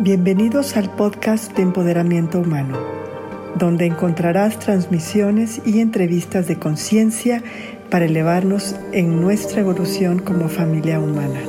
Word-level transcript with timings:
Bienvenidos 0.00 0.76
al 0.76 0.94
podcast 0.94 1.56
de 1.56 1.62
Empoderamiento 1.62 2.38
Humano, 2.38 2.78
donde 3.56 3.84
encontrarás 3.84 4.56
transmisiones 4.60 5.60
y 5.66 5.80
entrevistas 5.80 6.46
de 6.46 6.56
conciencia 6.56 7.42
para 7.90 8.04
elevarnos 8.04 8.76
en 8.92 9.20
nuestra 9.20 9.60
evolución 9.60 10.20
como 10.20 10.48
familia 10.48 11.00
humana. 11.00 11.40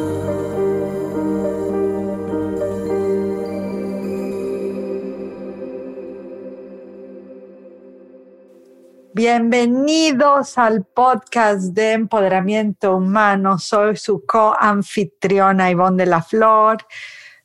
Bienvenidos 9.13 10.57
al 10.57 10.85
podcast 10.85 11.65
de 11.73 11.91
Empoderamiento 11.91 12.95
Humano. 12.95 13.59
Soy 13.59 13.95
su 13.95 14.25
co-anfitriona 14.25 15.69
Ivonne 15.69 16.03
de 16.03 16.09
la 16.09 16.23
Flor 16.23 16.79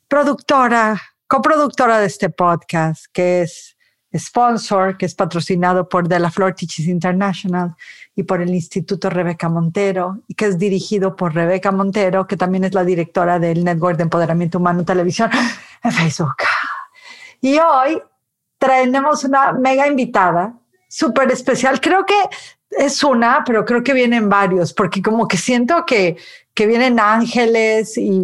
productora, 0.07 1.01
coproductora 1.27 1.99
de 1.99 2.07
este 2.07 2.29
podcast, 2.29 3.05
que 3.11 3.41
es 3.41 3.75
sponsor, 4.17 4.97
que 4.97 5.05
es 5.05 5.15
patrocinado 5.15 5.89
por 5.89 6.07
De 6.07 6.19
La 6.19 6.31
Flor 6.31 6.53
Teachers 6.53 6.87
International 6.87 7.75
y 8.15 8.23
por 8.23 8.41
el 8.41 8.53
Instituto 8.53 9.09
Rebeca 9.09 9.49
Montero, 9.49 10.19
y 10.27 10.35
que 10.35 10.45
es 10.45 10.57
dirigido 10.57 11.15
por 11.15 11.33
Rebeca 11.33 11.71
Montero, 11.71 12.25
que 12.25 12.37
también 12.37 12.63
es 12.63 12.73
la 12.73 12.85
directora 12.85 13.39
del 13.39 13.63
Network 13.63 13.97
de 13.97 14.03
Empoderamiento 14.03 14.57
Humano 14.57 14.85
Televisión 14.85 15.29
en 15.83 15.91
Facebook. 15.91 16.37
Y 17.41 17.57
hoy 17.57 18.01
tenemos 18.57 19.23
una 19.23 19.51
mega 19.51 19.87
invitada, 19.87 20.53
súper 20.87 21.31
especial. 21.31 21.81
Creo 21.81 22.05
que 22.05 22.15
es 22.69 23.03
una, 23.03 23.43
pero 23.45 23.65
creo 23.65 23.83
que 23.83 23.93
vienen 23.93 24.29
varios, 24.29 24.73
porque 24.73 25.01
como 25.01 25.27
que 25.27 25.37
siento 25.37 25.85
que, 25.85 26.17
que 26.55 26.67
vienen 26.67 27.01
ángeles 27.01 27.97
y 27.97 28.23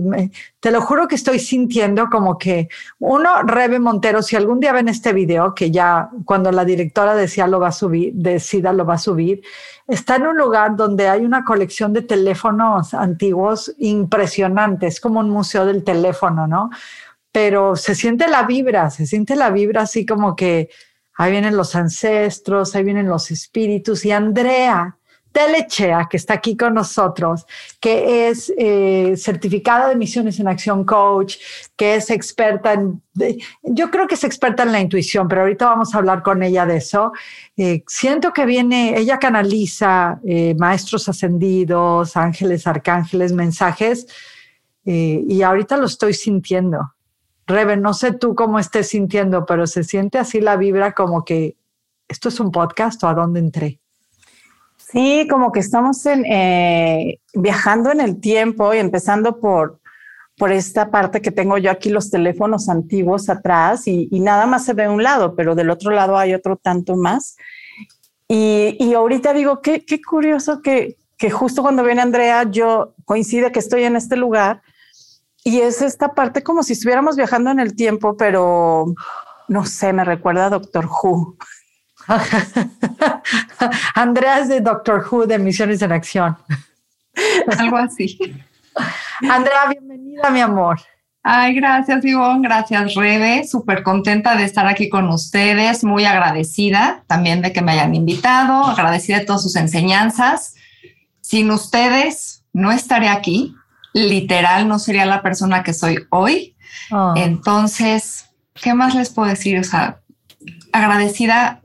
te 0.62 0.72
lo 0.72 0.82
juro 0.82 1.10
que 1.10 1.16
estoy 1.16 1.38
sintiendo 1.38 2.08
como 2.10 2.38
que 2.38 2.70
uno, 2.98 3.44
Rebe 3.44 3.78
Montero, 3.78 4.24
si 4.24 4.38
algún 4.38 4.62
día 4.62 4.72
ven 4.72 4.88
este 4.88 5.12
video, 5.12 5.54
que 5.54 5.70
ya 5.70 6.10
cuando 6.24 6.50
la 6.50 6.64
directora 6.64 7.14
decía 7.14 7.46
lo 7.46 7.60
va 7.60 7.68
a 7.68 7.74
subir, 7.74 8.14
decida 8.14 8.72
lo 8.72 8.86
va 8.86 8.94
a 8.94 9.00
subir, 9.00 9.42
está 9.86 10.16
en 10.16 10.28
un 10.28 10.38
lugar 10.38 10.78
donde 10.78 11.10
hay 11.10 11.26
una 11.26 11.44
colección 11.44 11.92
de 11.92 12.04
teléfonos 12.04 12.94
antiguos 12.94 13.76
impresionantes, 13.80 15.02
como 15.02 15.20
un 15.20 15.30
museo 15.30 15.66
del 15.66 15.84
teléfono, 15.84 16.48
¿no? 16.48 16.70
Pero 17.34 17.76
se 17.76 17.96
siente 17.96 18.30
la 18.30 18.44
vibra, 18.44 18.90
se 18.92 19.06
siente 19.06 19.36
la 19.36 19.50
vibra 19.50 19.82
así 19.82 20.06
como 20.06 20.38
que 20.38 20.70
ahí 21.18 21.32
vienen 21.32 21.58
los 21.58 21.76
ancestros, 21.76 22.76
ahí 22.76 22.84
vienen 22.86 23.10
los 23.10 23.30
espíritus 23.30 24.06
y 24.06 24.12
Andrea 24.14 24.98
Telechea, 25.32 26.08
que 26.10 26.18
está 26.18 26.34
aquí 26.36 26.58
con 26.58 26.74
nosotros, 26.74 27.46
que 27.80 28.28
es 28.28 28.54
eh, 28.58 29.14
certificada 29.16 29.90
de 29.90 29.96
misiones 29.96 30.40
en 30.40 30.48
acción 30.48 30.84
coach, 30.84 31.38
que 31.76 31.96
es 31.96 32.10
experta 32.10 32.74
en, 32.74 33.02
yo 33.64 33.90
creo 33.90 34.08
que 34.08 34.16
es 34.16 34.24
experta 34.24 34.64
en 34.64 34.72
la 34.72 34.82
intuición, 34.82 35.28
pero 35.28 35.42
ahorita 35.42 35.66
vamos 35.66 35.94
a 35.94 35.98
hablar 35.98 36.22
con 36.24 36.44
ella 36.44 36.66
de 36.66 36.78
eso. 36.78 37.14
Eh, 37.56 37.84
siento 37.88 38.34
que 38.34 38.46
viene, 38.46 38.98
ella 38.98 39.20
canaliza 39.20 40.20
eh, 40.26 40.56
maestros 40.58 41.08
ascendidos, 41.08 42.18
ángeles, 42.18 42.68
arcángeles, 42.68 43.34
mensajes, 43.34 44.08
y 44.84 45.44
ahorita 45.44 45.78
lo 45.78 45.86
estoy 45.86 46.16
sintiendo. 46.16 46.96
Rebe, 47.46 47.78
no 47.78 47.94
sé 47.94 48.14
tú 48.14 48.34
cómo 48.34 48.58
estés 48.58 48.90
sintiendo, 48.90 49.46
pero 49.46 49.68
se 49.68 49.84
siente 49.84 50.18
así 50.18 50.42
la 50.42 50.58
vibra 50.58 50.94
como 50.94 51.24
que 51.24 51.56
esto 52.08 52.30
es 52.30 52.40
un 52.40 52.52
podcast 52.52 53.04
o 53.04 53.08
a 53.08 53.14
dónde 53.14 53.40
entré. 53.40 53.80
Sí, 54.92 55.26
como 55.30 55.52
que 55.52 55.62
estamos 55.62 56.06
eh, 56.06 57.20
viajando 57.34 57.92
en 57.92 58.02
el 58.02 58.20
tiempo 58.20 58.74
y 58.74 58.78
empezando 58.78 59.40
por, 59.40 59.80
por 60.38 60.52
esta 60.52 60.92
parte 60.92 61.22
que 61.22 61.32
tengo 61.32 61.58
yo 61.58 61.72
aquí 61.72 61.90
los 61.90 62.10
teléfonos 62.10 62.68
antiguos 62.68 63.30
atrás 63.30 63.88
y, 63.88 64.08
nada 64.20 64.46
más 64.48 64.66
se 64.66 64.74
ve 64.74 64.90
un 64.90 65.02
lado, 65.02 65.36
pero 65.36 65.56
del 65.56 65.70
otro 65.70 65.92
lado 65.92 66.18
hay 66.18 66.34
otro 66.34 66.58
tanto 66.58 66.98
más. 66.98 67.38
Y, 68.28 68.94
ahorita 68.94 69.34
digo, 69.34 69.62
qué, 69.62 69.86
qué 69.86 70.02
curioso 70.02 70.62
que, 70.62 70.98
que 71.18 71.32
justo 71.32 71.62
cuando 71.62 71.84
viene 71.84 72.02
Andrea, 72.02 72.50
yo 72.50 72.94
coincide 73.06 73.52
que 73.52 73.60
estoy 73.60 73.84
en 73.84 73.96
este 73.96 74.18
lugar 74.18 74.62
y 75.44 75.62
es 75.62 75.82
esta 75.82 76.14
parte 76.14 76.44
como 76.44 76.64
si 76.64 76.74
estuviéramos 76.74 77.16
viajando 77.16 77.50
en 77.50 77.60
el 77.60 77.76
tiempo, 77.76 78.18
pero 78.18 78.94
no 79.48 79.66
sé, 79.66 79.94
me 79.94 80.04
recuerda 80.04 80.48
a 80.48 80.50
Doctor 80.50 80.86
Who. 80.86 81.38
Andrea 83.96 84.40
es 84.40 84.50
de 84.50 84.62
Doctor 84.62 85.06
Who 85.10 85.28
de 85.28 85.40
Misiones 85.40 85.82
en 85.82 85.92
Acción. 85.92 86.38
Algo 87.58 87.78
así. 87.78 88.18
Andrea, 89.30 89.68
bienvenida, 89.70 90.30
mi 90.30 90.42
amor. 90.42 90.80
Ay, 91.24 91.54
gracias, 91.54 92.04
Ivonne. 92.04 92.48
Gracias, 92.48 92.96
Rebe. 92.96 93.48
Súper 93.48 93.84
contenta 93.84 94.36
de 94.36 94.44
estar 94.44 94.66
aquí 94.66 94.90
con 94.90 95.08
ustedes. 95.10 95.84
Muy 95.84 96.06
agradecida 96.06 97.04
también 97.08 97.42
de 97.42 97.54
que 97.54 97.62
me 97.62 97.74
hayan 97.74 97.94
invitado. 97.94 98.66
Agradecida 98.66 99.20
de 99.20 99.26
todas 99.26 99.44
sus 99.44 99.56
enseñanzas. 99.56 100.56
Sin 101.22 101.52
ustedes, 101.52 102.44
no 102.54 102.72
estaré 102.72 103.08
aquí. 103.08 103.56
Literal, 103.94 104.68
no 104.68 104.80
sería 104.80 105.06
la 105.06 105.22
persona 105.22 105.64
que 105.64 105.74
soy 105.74 106.00
hoy. 106.10 106.56
Oh. 106.90 107.14
Entonces, 107.16 108.26
¿qué 108.56 108.74
más 108.74 108.96
les 108.96 109.12
puedo 109.12 109.30
decir? 109.30 109.60
O 109.60 109.64
sea, 109.64 110.01
agradecida 110.72 111.62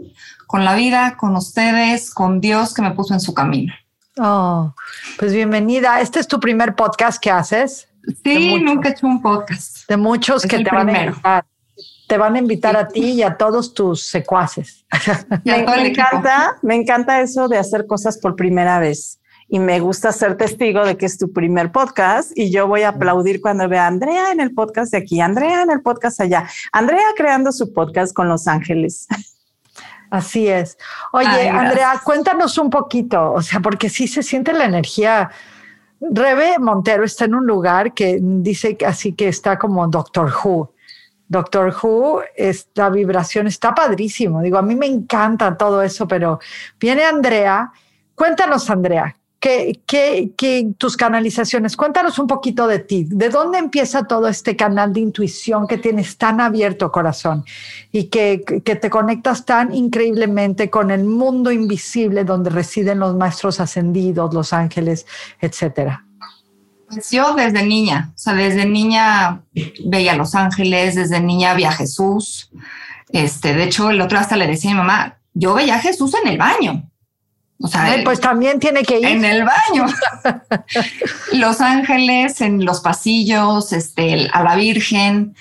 con 0.47 0.65
la 0.65 0.75
vida, 0.75 1.17
con 1.17 1.37
ustedes, 1.37 2.13
con 2.13 2.41
Dios 2.41 2.75
que 2.75 2.83
me 2.83 2.93
puso 2.93 3.15
en 3.15 3.21
su 3.21 3.35
camino. 3.35 3.73
Oh, 4.19 4.75
pues 5.19 5.33
bienvenida. 5.33 6.01
Este 6.01 6.21
es 6.21 6.27
tu 6.27 6.41
primer 6.41 6.75
podcast 6.75 7.23
que 7.23 7.31
haces. 7.31 7.89
Sí, 8.23 8.61
nunca 8.61 8.89
he 8.89 8.93
hecho 8.93 9.07
un 9.07 9.21
podcast. 9.21 9.89
De 9.89 9.97
muchos 9.97 10.43
que 10.45 10.63
te 10.63 10.71
van 10.71 10.89
a 10.89 11.05
invitar. 11.05 11.47
Te 12.09 12.17
van 12.17 12.37
a 12.37 12.39
invitar 12.39 12.77
a 12.77 12.87
ti 12.89 13.13
y 13.13 13.23
a 13.23 13.37
todos 13.37 13.75
tus 13.75 14.07
secuaces. 14.09 14.87
me, 15.45 15.89
encanta, 15.89 16.57
me 16.63 16.77
encanta 16.77 17.21
eso 17.21 17.49
de 17.49 17.59
hacer 17.59 17.87
cosas 17.87 18.17
por 18.19 18.37
primera 18.37 18.79
vez 18.79 19.16
y 19.49 19.59
me 19.59 19.81
gusta 19.81 20.13
ser 20.13 20.37
testigo 20.37 20.85
de 20.85 20.97
que 20.97 21.07
es 21.07 21.19
tu 21.19 21.33
primer 21.33 21.71
podcast 21.71 22.33
y 22.35 22.51
yo 22.51 22.67
voy 22.67 22.83
a 22.83 22.91
aplaudir 22.91 23.41
cuando 23.41 23.69
vea 23.69 23.85
a 23.85 23.89
Andrea 23.89 24.33
en 24.33 24.41
el 24.41 24.53
podcast 24.53 24.93
de 24.93 24.99
aquí, 24.99 25.21
Andrea 25.21 25.63
en 25.63 25.71
el 25.71 25.83
podcast 25.83 26.21
allá, 26.21 26.49
Andrea 26.73 27.07
creando 27.17 27.53
su 27.53 27.73
podcast 27.73 28.13
con 28.13 28.29
Los 28.29 28.49
Ángeles. 28.49 29.07
Así 30.11 30.47
es. 30.49 30.79
Oye, 31.13 31.49
Andrea, 31.49 32.01
cuéntanos 32.05 32.59
un 32.59 32.71
poquito, 32.71 33.33
o 33.33 33.43
sea, 33.43 33.61
porque 33.61 33.89
sí 33.89 34.07
se 34.07 34.23
siente 34.23 34.53
la 34.53 34.65
energía. 34.65 35.31
Rebe 36.01 36.59
Montero 36.59 37.05
está 37.05 37.25
en 37.25 37.35
un 37.35 37.47
lugar 37.47 37.93
que 37.93 38.19
dice 38.21 38.77
así 38.87 39.15
que 39.15 39.29
está 39.29 39.59
como 39.59 39.87
Doctor 39.89 40.33
Who. 40.33 40.73
Doctor 41.29 41.75
Who, 41.83 42.23
esta 42.37 42.89
vibración 42.89 43.49
está 43.49 43.75
padrísimo. 43.75 44.43
Digo, 44.43 44.59
a 44.59 44.63
mí 44.63 44.77
me 44.77 44.87
encanta 44.87 45.57
todo 45.57 45.83
eso, 45.83 46.07
pero 46.07 46.39
viene 46.79 47.05
Andrea. 47.05 47.73
Cuéntanos, 48.15 48.71
Andrea, 48.71 49.17
¿Qué, 49.87 50.75
tus 50.77 50.97
canalizaciones? 50.97 51.77
Cuéntanos 51.77 52.19
un 52.19 52.27
poquito 52.27 52.67
de 52.67 52.81
ti. 52.81 53.07
¿De 53.09 53.29
dónde 53.29 53.59
empieza 53.59 54.05
todo 54.05 54.27
este 54.27 54.57
canal 54.57 54.93
de 54.93 55.01
intuición 55.01 55.69
que 55.69 55.79
tienes 55.79 56.17
tan 56.17 56.41
abierto 56.41 56.91
corazón 56.91 57.45
y 57.93 58.05
que, 58.05 58.39
te 58.39 58.91
conectas 58.91 59.45
tan 59.45 59.73
increíblemente 59.73 60.69
con 60.69 60.91
el 60.91 61.05
mundo 61.05 61.53
invisible 61.53 62.25
donde 62.25 62.51
residen 62.51 62.99
los 62.99 63.15
maestros 63.15 63.61
ascendidos, 63.61 64.35
los 64.35 64.53
ángeles, 64.53 65.07
etcétera? 65.41 66.05
Pues 66.89 67.13
yo 67.13 67.35
desde 67.35 67.65
niña, 67.65 68.11
o 68.17 68.19
sea, 68.19 68.35
desde 68.35 68.67
niña 68.67 69.43
veía 69.85 70.13
a 70.13 70.17
los 70.17 70.35
ángeles, 70.35 70.97
desde 70.97 71.21
niña 71.21 71.55
veía 71.55 71.69
a 71.69 71.73
Jesús. 71.73 72.51
Este, 73.11 73.55
de 73.55 73.65
hecho, 73.65 73.91
el 73.91 74.01
otro 74.01 74.19
hasta 74.19 74.37
le 74.37 74.49
decía 74.49 74.73
a 74.73 74.75
mi 74.75 74.81
mamá, 74.81 75.19
yo 75.35 75.55
veía 75.55 75.77
a 75.77 75.81
Jesús 75.81 76.15
en 76.21 76.29
el 76.31 76.39
baño. 76.39 76.91
O 77.59 77.69
sea, 77.69 77.97
pues 78.05 78.21
también 78.21 78.61
tiene 78.61 78.83
que 78.83 78.99
ir 78.99 79.07
en 79.07 79.25
el 79.25 79.45
baño. 79.45 79.87
los 81.33 81.61
ángeles 81.61 82.41
en 82.41 82.65
los 82.65 82.81
pasillos, 82.81 83.73
este, 83.73 84.29
a 84.33 84.43
la 84.43 84.57
Virgen. 84.57 85.35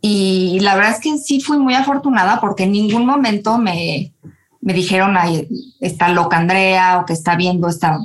Y 0.00 0.58
la 0.60 0.74
verdad 0.74 0.92
es 0.92 1.00
que 1.00 1.16
sí 1.18 1.40
fui 1.40 1.58
muy 1.58 1.74
afortunada 1.74 2.40
porque 2.40 2.64
en 2.64 2.72
ningún 2.72 3.06
momento 3.06 3.58
me, 3.58 4.12
me 4.60 4.72
dijeron, 4.72 5.16
Ay, 5.16 5.46
está 5.80 6.08
loca 6.08 6.38
Andrea 6.38 6.98
o 6.98 7.06
que 7.06 7.12
está 7.12 7.36
viendo 7.36 7.68
esta 7.68 7.98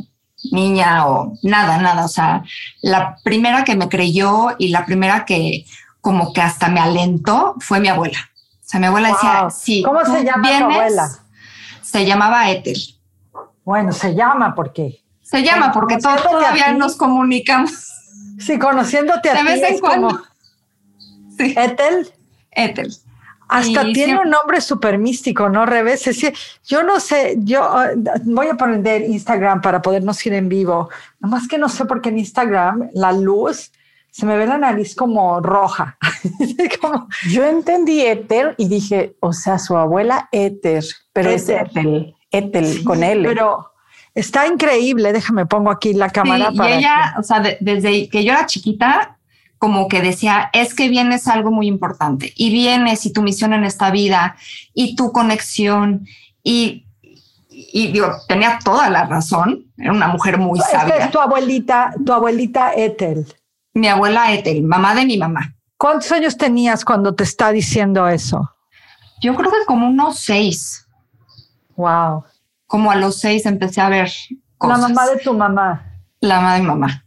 niña 0.52 1.08
o 1.08 1.34
nada, 1.42 1.80
nada. 1.80 2.06
O 2.06 2.10
sea, 2.10 2.44
la 2.82 3.18
primera 3.24 3.64
que 3.64 3.76
me 3.76 3.90
creyó 3.90 4.56
y 4.60 4.68
la 4.68 4.86
primera 4.86 5.26
que 5.26 5.66
como 6.02 6.34
que 6.34 6.42
hasta 6.42 6.68
me 6.68 6.80
alentó 6.80 7.56
fue 7.60 7.80
mi 7.80 7.88
abuela. 7.88 8.20
O 8.66 8.68
sea, 8.68 8.80
mi 8.80 8.86
abuela 8.86 9.10
decía, 9.10 9.50
sí. 9.50 9.82
¿Cómo 9.84 10.06
se 10.06 10.24
llama 10.24 10.48
tu 10.48 10.66
abuela? 10.66 11.10
Se 11.82 12.06
llamaba 12.06 12.52
Ethel. 12.52 12.95
Bueno, 13.66 13.92
se 13.92 14.16
llama 14.16 14.56
porque. 14.56 15.04
Se 15.22 15.44
llama 15.44 15.72
porque 15.74 15.98
todavía 15.98 16.72
nos 16.74 16.96
comunicamos. 16.96 17.92
Sí, 18.40 18.60
conociéndote 18.60 19.30
a 19.32 19.34
ti. 19.34 19.38
De 19.40 19.44
vez 19.44 19.72
en 19.72 19.80
cuando. 19.80 20.22
Sí. 21.38 21.54
Ethel. 21.58 22.14
Ethel. 22.52 22.96
Hasta 23.48 23.84
tiene 23.92 24.20
un 24.20 24.30
nombre 24.30 24.62
súper 24.62 24.98
místico, 24.98 25.50
¿no? 25.50 25.66
Revés. 25.66 26.04
Yo 26.64 26.84
no 26.84 27.00
sé, 27.00 27.36
yo 27.40 27.64
ah, 27.64 27.90
voy 28.24 28.48
a 28.48 28.56
poner 28.56 29.02
Instagram 29.02 29.62
para 29.62 29.82
podernos 29.82 30.24
ir 30.26 30.34
en 30.34 30.50
vivo. 30.50 30.90
Nomás 31.20 31.48
que 31.48 31.58
no 31.58 31.70
sé 31.70 31.86
por 31.86 32.02
qué 32.02 32.10
en 32.10 32.20
Instagram 32.20 32.90
la 32.94 33.12
luz 33.12 33.72
se 34.16 34.26
me 34.26 34.38
ve 34.38 34.48
la 34.48 34.58
nariz 34.58 34.96
como 34.96 35.42
roja. 35.42 35.98
Yo 37.30 37.44
entendí 37.44 38.02
éter 38.02 38.56
y 38.58 38.70
dije, 38.70 39.18
o 39.20 39.34
sea, 39.34 39.60
su 39.60 39.76
abuela 39.76 40.30
éter, 40.32 40.86
pero 41.12 41.32
es 41.32 41.50
éter, 41.50 42.15
éter 42.38 42.84
con 42.84 43.04
él. 43.04 43.24
Pero 43.24 43.72
está 44.14 44.48
increíble, 44.48 45.14
déjame 45.14 45.46
pongo 45.46 45.72
aquí 45.72 45.94
la 45.94 46.10
cámara. 46.10 46.52
y 46.52 46.62
ella, 46.62 47.16
o 47.18 47.24
sea, 47.24 47.42
desde 47.60 48.10
que 48.10 48.24
yo 48.24 48.34
era 48.34 48.46
chiquita, 48.46 49.18
como 49.58 49.88
que 49.88 50.02
decía, 50.02 50.50
es 50.54 50.74
que 50.74 50.90
vienes 50.90 51.28
algo 51.28 51.52
muy 51.52 51.68
importante 51.68 52.34
y 52.36 52.52
vienes 52.52 53.06
y 53.06 53.14
tu 53.14 53.22
misión 53.22 53.54
en 53.54 53.64
esta 53.64 53.90
vida 53.90 54.36
y 54.74 54.96
tu 54.96 55.12
conexión 55.12 56.06
y 56.44 56.86
y 57.56 57.88
digo, 57.92 58.12
tenía 58.28 58.60
toda 58.64 58.90
la 58.90 59.06
razón, 59.06 59.66
era 59.78 59.94
una 59.94 60.08
mujer 60.08 60.38
muy 60.38 60.60
sabia. 60.60 60.96
Es 60.98 61.12
tu 61.12 61.20
abuelita, 61.20 61.94
tu 62.06 62.12
abuelita 62.12 62.74
Ethel. 62.74 63.26
Mi 63.74 63.88
abuela 63.88 64.34
Ethel, 64.34 64.64
mamá 64.64 64.94
de 64.94 65.06
mi 65.06 65.18
mamá. 65.18 65.56
¿Cuántos 65.78 66.12
años 66.12 66.38
tenías 66.38 66.84
cuando 66.84 67.16
te 67.16 67.24
está 67.24 67.52
diciendo 67.52 68.08
eso? 68.08 68.52
Yo 69.22 69.36
creo 69.36 69.52
que 69.52 69.66
como 69.66 69.88
unos 69.88 70.20
seis. 70.20 70.85
Wow. 71.76 72.24
Como 72.68 72.92
a 72.92 72.96
los 72.96 73.20
seis 73.20 73.46
empecé 73.46 73.82
a 73.82 73.90
ver 73.90 74.12
cosas. 74.58 74.82
La 74.82 74.88
mamá 74.88 75.08
de 75.08 75.20
tu 75.20 75.34
mamá. 75.34 75.86
La 76.20 76.38
mamá 76.38 76.54
de 76.56 76.62
mi 76.62 76.68
mamá. 76.68 77.06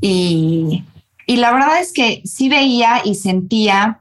Y, 0.00 0.84
y 1.26 1.36
la 1.36 1.52
verdad 1.52 1.80
es 1.80 1.92
que 1.92 2.22
sí 2.24 2.48
veía 2.48 3.00
y 3.04 3.14
sentía, 3.14 4.00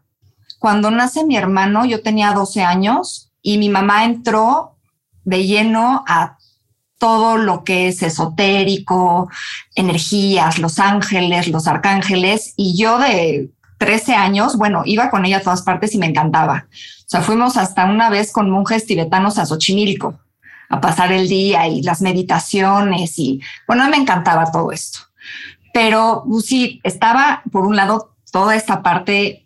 cuando 0.59 0.91
nace 0.91 1.25
mi 1.25 1.37
hermano, 1.37 1.85
yo 1.85 2.03
tenía 2.03 2.33
12 2.33 2.63
años 2.63 3.31
y 3.41 3.57
mi 3.57 3.69
mamá 3.69 4.05
entró 4.05 4.77
de 5.23 5.45
lleno 5.45 6.03
a 6.07 6.37
todo 7.01 7.37
lo 7.37 7.63
que 7.63 7.87
es 7.87 8.03
esotérico, 8.03 9.27
energías, 9.73 10.59
los 10.59 10.77
ángeles, 10.77 11.47
los 11.47 11.67
arcángeles, 11.67 12.53
y 12.57 12.77
yo 12.77 12.99
de 12.99 13.49
13 13.79 14.13
años, 14.13 14.55
bueno, 14.55 14.83
iba 14.85 15.09
con 15.09 15.25
ella 15.25 15.37
a 15.37 15.41
todas 15.41 15.63
partes 15.63 15.95
y 15.95 15.97
me 15.97 16.05
encantaba. 16.05 16.67
O 17.11 17.17
sea, 17.17 17.21
fuimos 17.23 17.57
hasta 17.57 17.83
una 17.87 18.09
vez 18.09 18.31
con 18.31 18.49
monjes 18.49 18.85
tibetanos 18.85 19.37
a 19.37 19.45
Xochimilco 19.45 20.17
a 20.69 20.79
pasar 20.79 21.11
el 21.11 21.27
día 21.27 21.67
y 21.67 21.81
las 21.81 22.01
meditaciones 22.01 23.19
y 23.19 23.41
bueno, 23.67 23.89
me 23.89 23.97
encantaba 23.97 24.49
todo 24.49 24.71
esto. 24.71 24.99
Pero 25.73 26.23
pues, 26.25 26.45
sí, 26.45 26.79
estaba 26.85 27.43
por 27.51 27.65
un 27.65 27.75
lado 27.75 28.15
toda 28.31 28.55
esta 28.55 28.81
parte 28.81 29.45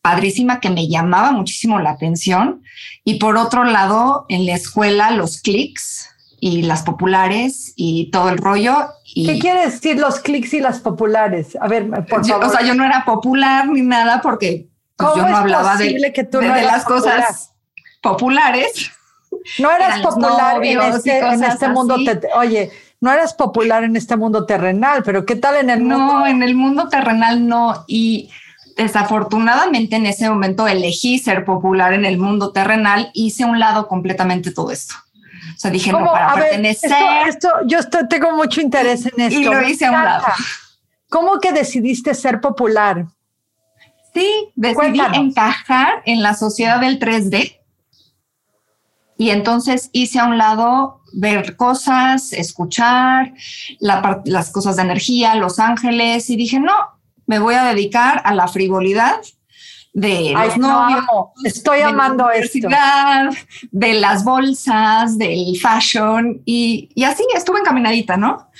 padrísima 0.00 0.60
que 0.60 0.70
me 0.70 0.88
llamaba 0.88 1.30
muchísimo 1.30 1.78
la 1.78 1.90
atención 1.90 2.62
y 3.04 3.18
por 3.18 3.36
otro 3.36 3.64
lado 3.64 4.24
en 4.30 4.46
la 4.46 4.54
escuela 4.54 5.10
los 5.10 5.42
clics 5.42 6.08
y 6.40 6.62
las 6.62 6.84
populares 6.84 7.74
y 7.76 8.10
todo 8.10 8.30
el 8.30 8.38
rollo. 8.38 8.88
Y 9.04 9.26
¿Qué 9.26 9.38
quiere 9.38 9.66
decir 9.66 9.98
los 9.98 10.20
clics 10.20 10.54
y 10.54 10.60
las 10.60 10.80
populares? 10.80 11.54
A 11.60 11.68
ver, 11.68 11.86
por 12.06 12.26
favor. 12.26 12.46
O 12.46 12.48
sea, 12.48 12.62
yo 12.62 12.74
no 12.74 12.82
era 12.82 13.04
popular 13.04 13.68
ni 13.68 13.82
nada 13.82 14.22
porque 14.22 14.70
pues, 14.98 15.16
yo 15.16 15.28
no 15.28 15.36
hablaba 15.36 15.76
de, 15.76 16.12
que 16.12 16.24
tú 16.24 16.38
de, 16.38 16.48
las 16.48 16.84
cosas 16.84 17.52
populares. 18.02 18.90
No 19.58 19.70
eras 19.70 20.00
popular 20.00 20.64
en 20.64 20.80
este, 20.80 21.18
en 21.18 21.44
este 21.44 21.68
mundo. 21.68 21.96
oye, 22.36 22.72
no 23.00 23.12
eras 23.12 23.34
popular 23.34 23.84
en 23.84 23.94
este 23.94 24.16
mundo 24.16 24.46
terrenal, 24.46 25.02
pero 25.04 25.26
¿qué 25.26 25.36
tal 25.36 25.56
en 25.56 25.68
el 25.68 25.80
mundo? 25.80 25.98
No, 25.98 26.26
en 26.26 26.42
el 26.42 26.54
mundo 26.54 26.88
terrenal 26.88 27.46
no. 27.46 27.84
Y 27.86 28.30
desafortunadamente 28.76 29.96
en 29.96 30.06
ese 30.06 30.30
momento 30.30 30.66
elegí 30.66 31.18
ser 31.18 31.44
popular 31.44 31.92
en 31.92 32.06
el 32.06 32.16
mundo 32.16 32.52
terrenal, 32.52 33.10
hice 33.12 33.44
un 33.44 33.58
lado 33.58 33.86
completamente 33.86 34.50
todo 34.50 34.70
esto. 34.70 34.94
O 35.54 35.58
sea, 35.58 35.70
dije, 35.70 35.92
no, 35.92 36.04
para 36.04 36.34
pertenecer. 36.34 36.90
esto, 37.28 37.50
yo 37.66 37.78
tengo 38.08 38.32
mucho 38.32 38.60
interés 38.60 39.06
en 39.06 39.20
esto. 39.20 39.40
Y 39.40 39.44
lo 39.44 39.62
hice 39.68 39.86
a 39.86 39.92
un 39.92 40.04
lado. 40.04 40.24
¿Cómo 41.10 41.38
que 41.38 41.52
decidiste 41.52 42.14
ser 42.14 42.40
popular? 42.40 43.06
Sí, 44.18 44.52
decidí 44.56 45.00
encajar 45.14 46.02
en 46.04 46.22
la 46.22 46.34
sociedad 46.34 46.80
del 46.80 46.98
3D. 46.98 47.56
Y 49.16 49.30
entonces 49.30 49.90
hice 49.92 50.18
a 50.18 50.26
un 50.26 50.38
lado 50.38 51.02
ver 51.12 51.56
cosas, 51.56 52.32
escuchar 52.32 53.34
las 53.78 54.50
cosas 54.50 54.76
de 54.76 54.82
energía, 54.82 55.34
los 55.34 55.58
ángeles, 55.58 56.30
y 56.30 56.36
dije, 56.36 56.60
no, 56.60 56.74
me 57.26 57.38
voy 57.38 57.54
a 57.54 57.64
dedicar 57.64 58.22
a 58.24 58.34
la 58.34 58.48
frivolidad 58.48 59.20
de 59.92 60.32
los 60.32 60.56
novios. 60.56 61.04
Estoy 61.44 61.80
amando 61.80 62.30
esto. 62.30 62.68
De 63.70 63.94
las 63.94 64.24
bolsas, 64.24 65.18
del 65.18 65.56
fashion 65.60 66.42
y, 66.44 66.90
así 67.04 67.24
estuve 67.34 67.60
encaminadita, 67.60 68.16
¿no? 68.16 68.50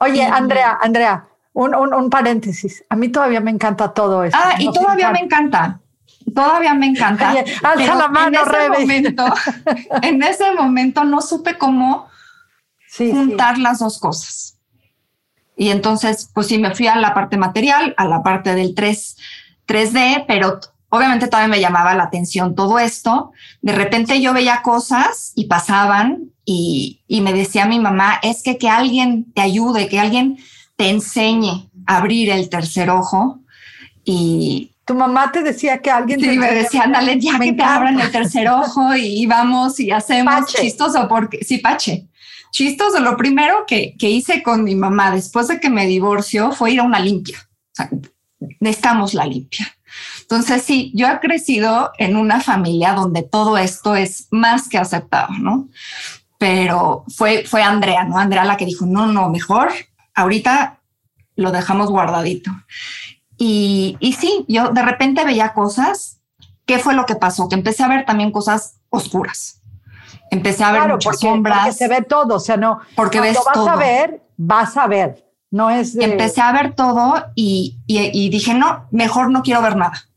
Oye, 0.00 0.24
Andrea, 0.24 0.78
Andrea, 0.80 1.28
un, 1.66 2.10
paréntesis. 2.10 2.84
A 2.88 2.96
mí 2.96 3.08
todavía 3.08 3.40
me 3.40 3.50
encanta 3.50 3.92
todo 3.92 4.24
esto. 4.24 4.38
Ah, 4.40 4.54
y 4.58 4.70
todavía 4.72 5.10
me 5.10 5.20
encanta. 5.20 5.80
Todavía 6.34 6.74
me 6.74 6.86
encanta. 6.86 7.34
alza 7.62 7.94
la 7.94 8.08
mano, 8.08 8.38
en 8.38 8.48
ese, 8.48 8.68
momento, 8.68 9.24
en 10.02 10.22
ese 10.22 10.52
momento 10.52 11.04
no 11.04 11.20
supe 11.20 11.58
cómo 11.58 12.08
juntar 12.96 13.58
las 13.58 13.80
dos 13.80 13.98
cosas. 13.98 14.58
Y 15.56 15.70
entonces, 15.70 16.30
pues 16.32 16.46
sí, 16.46 16.58
me 16.58 16.74
fui 16.74 16.86
a 16.86 16.96
la 16.96 17.14
parte 17.14 17.36
material, 17.36 17.94
a 17.96 18.06
la 18.06 18.22
parte 18.22 18.54
del 18.54 18.74
3, 18.76 19.16
3D, 19.66 20.24
pero 20.28 20.60
obviamente 20.90 21.26
todavía 21.26 21.48
me 21.48 21.60
llamaba 21.60 21.94
la 21.94 22.04
atención 22.04 22.54
todo 22.54 22.78
esto. 22.78 23.32
De 23.62 23.72
repente 23.72 24.20
yo 24.20 24.32
veía 24.32 24.62
cosas 24.62 25.32
y 25.34 25.46
pasaban 25.46 26.30
y, 26.44 27.02
y 27.08 27.20
me 27.20 27.32
decía 27.32 27.66
mi 27.66 27.80
mamá, 27.80 28.20
es 28.22 28.44
que 28.44 28.58
que 28.58 28.70
alguien 28.70 29.32
te 29.32 29.40
ayude, 29.40 29.88
que 29.88 29.98
alguien 29.98 30.38
te 30.78 30.88
enseñe 30.88 31.68
a 31.86 31.96
abrir 31.96 32.30
el 32.30 32.48
tercer 32.48 32.88
ojo. 32.88 33.40
Y 34.04 34.76
tu 34.84 34.94
mamá 34.94 35.32
te 35.32 35.42
decía 35.42 35.78
que 35.78 35.90
alguien 35.90 36.20
sí, 36.20 36.38
me 36.38 36.54
decía, 36.54 36.82
ándale, 36.84 37.18
ya 37.20 37.38
que 37.38 37.52
te 37.52 37.62
abran 37.62 38.00
el 38.00 38.10
tercer 38.10 38.48
ojo 38.48 38.94
y 38.94 39.26
vamos 39.26 39.78
y 39.80 39.90
hacemos 39.90 40.46
chistoso 40.46 41.06
porque 41.08 41.44
sí, 41.44 41.58
Pache 41.58 42.06
chistoso. 42.50 43.00
Lo 43.00 43.16
primero 43.16 43.66
que, 43.66 43.94
hice 44.00 44.42
con 44.42 44.64
mi 44.64 44.74
mamá 44.74 45.10
después 45.10 45.48
de 45.48 45.60
que 45.60 45.68
me 45.68 45.86
divorció 45.86 46.52
fue 46.52 46.72
ir 46.72 46.80
a 46.80 46.84
una 46.84 47.00
limpia. 47.00 47.38
O 47.38 47.74
sea, 47.74 47.90
necesitamos 48.60 49.14
la 49.14 49.26
limpia. 49.26 49.66
Entonces, 50.22 50.62
sí, 50.62 50.92
yo 50.94 51.08
he 51.08 51.18
crecido 51.18 51.90
en 51.98 52.16
una 52.16 52.40
familia 52.40 52.92
donde 52.92 53.22
todo 53.22 53.58
esto 53.58 53.96
es 53.96 54.28
más 54.30 54.68
que 54.68 54.78
aceptado, 54.78 55.34
¿no? 55.38 55.68
Pero 56.38 57.04
fue, 57.08 57.44
fue 57.44 57.62
Andrea, 57.62 58.04
¿no? 58.04 58.16
Andrea 58.16 58.44
la 58.44 58.56
que 58.56 58.66
dijo, 58.66 58.86
no, 58.86 59.06
no, 59.06 59.28
mejor 59.28 59.70
ahorita 60.18 60.80
lo 61.36 61.52
dejamos 61.52 61.90
guardadito. 61.90 62.50
Y, 63.36 63.96
y 64.00 64.14
sí, 64.14 64.44
yo 64.48 64.70
de 64.70 64.82
repente 64.82 65.24
veía 65.24 65.52
cosas. 65.52 66.20
¿Qué 66.66 66.78
fue 66.78 66.94
lo 66.94 67.06
que 67.06 67.14
pasó? 67.14 67.48
Que 67.48 67.54
empecé 67.54 67.82
a 67.82 67.88
ver 67.88 68.04
también 68.04 68.30
cosas 68.30 68.78
oscuras 68.90 69.58
empecé 70.30 70.64
a 70.64 70.72
ver 70.72 70.88
muchas 70.88 71.20
sombras. 71.20 71.58
Porque 71.58 71.72
se 71.72 71.88
ve 71.88 72.02
todo, 72.02 72.36
o 72.36 72.40
sea, 72.40 72.56
no. 72.56 72.80
Porque 72.94 73.20
ves 73.20 73.36
vas 73.36 73.54
todo. 73.54 73.68
a 73.68 73.76
ver, 73.76 74.22
vas 74.36 74.76
a 74.76 74.86
ver. 74.86 75.24
No 75.50 75.70
es. 75.70 75.96
Empecé 75.96 76.40
a 76.40 76.52
ver 76.52 76.74
todo 76.74 77.24
y, 77.34 77.78
y, 77.86 78.28
dije, 78.28 78.54
no, 78.54 78.86
mejor 78.90 79.30
no 79.30 79.42
quiero 79.42 79.62
ver 79.62 79.76
nada. 79.76 80.08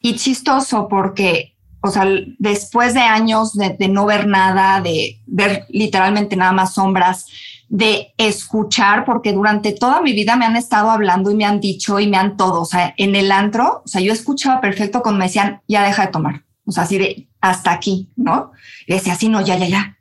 Y 0.00 0.16
chistoso 0.16 0.88
porque, 0.88 1.56
o 1.82 1.90
sea, 1.90 2.06
después 2.38 2.94
de 2.94 3.00
años 3.00 3.52
de, 3.54 3.70
de 3.70 3.88
no 3.88 4.06
ver 4.06 4.26
nada, 4.26 4.80
de 4.80 5.20
ver 5.26 5.66
literalmente 5.68 6.36
nada 6.36 6.52
más 6.52 6.74
sombras, 6.74 7.26
de 7.68 8.14
escuchar, 8.16 9.04
porque 9.04 9.32
durante 9.32 9.72
toda 9.72 10.00
mi 10.00 10.12
vida 10.12 10.36
me 10.36 10.46
han 10.46 10.56
estado 10.56 10.90
hablando 10.90 11.30
y 11.30 11.34
me 11.34 11.44
han 11.44 11.60
dicho 11.60 12.00
y 12.00 12.06
me 12.06 12.16
han 12.16 12.36
todo, 12.36 12.62
o 12.62 12.64
sea, 12.64 12.94
en 12.96 13.14
el 13.14 13.30
antro, 13.30 13.82
o 13.84 13.88
sea, 13.88 14.00
yo 14.00 14.12
escuchaba 14.12 14.60
perfecto 14.60 15.02
cuando 15.02 15.18
me 15.18 15.26
decían, 15.26 15.60
ya 15.68 15.82
deja 15.82 16.06
de 16.06 16.12
tomar, 16.12 16.44
o 16.64 16.72
sea, 16.72 16.84
así 16.84 16.98
de, 16.98 17.28
hasta 17.40 17.72
aquí, 17.72 18.10
¿no? 18.16 18.52
Y 18.86 18.94
decía 18.94 19.12
así, 19.12 19.28
no, 19.28 19.40
ya, 19.42 19.56
ya, 19.56 19.66
ya. 19.66 19.98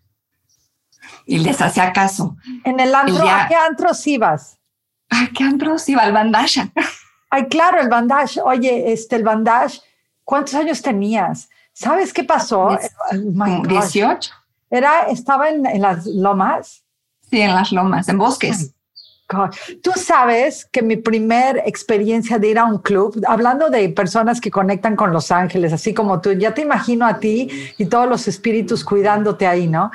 Y 1.25 1.39
les 1.39 1.61
hacía 1.61 1.91
caso. 1.91 2.37
En 2.63 2.79
el 2.79 2.95
antro, 2.95 3.27
¿a 3.27 3.47
qué 3.49 3.55
antros 3.55 4.07
ibas? 4.07 4.59
¿A 5.09 5.27
qué 5.33 5.43
antros 5.43 5.87
iba? 5.89 6.03
Al 6.03 6.13
bandage. 6.13 6.71
Ay, 7.29 7.47
claro, 7.47 7.81
el 7.81 7.89
bandage. 7.89 8.39
Oye, 8.41 8.93
este, 8.93 9.17
el 9.17 9.23
bandage, 9.23 9.81
¿cuántos 10.23 10.55
años 10.55 10.81
tenías? 10.81 11.49
¿Sabes 11.73 12.13
qué 12.13 12.23
pasó? 12.23 12.77
18. 13.11 14.31
Era, 14.69 15.07
estaba 15.07 15.49
en, 15.49 15.65
en, 15.65 15.81
las 15.81 16.05
lomas. 16.05 16.83
Sí, 17.29 17.41
en 17.41 17.53
las 17.53 17.71
lomas, 17.71 18.07
en 18.09 18.17
bosques. 18.17 18.73
Tú 19.83 19.91
sabes 19.97 20.65
que 20.71 20.81
mi 20.81 20.95
primer 20.95 21.61
experiencia 21.65 22.39
de 22.39 22.47
ir 22.47 22.59
a 22.59 22.63
un 22.63 22.77
club, 22.77 23.21
hablando 23.27 23.69
de 23.69 23.89
personas 23.89 24.39
que 24.39 24.49
conectan 24.49 24.95
con 24.95 25.11
los 25.11 25.31
ángeles, 25.31 25.73
así 25.73 25.93
como 25.93 26.21
tú, 26.21 26.31
ya 26.31 26.53
te 26.53 26.61
imagino 26.61 27.05
a 27.05 27.19
ti 27.19 27.49
y 27.77 27.85
todos 27.87 28.07
los 28.07 28.29
espíritus 28.29 28.85
cuidándote 28.85 29.45
ahí, 29.45 29.67
¿no? 29.67 29.91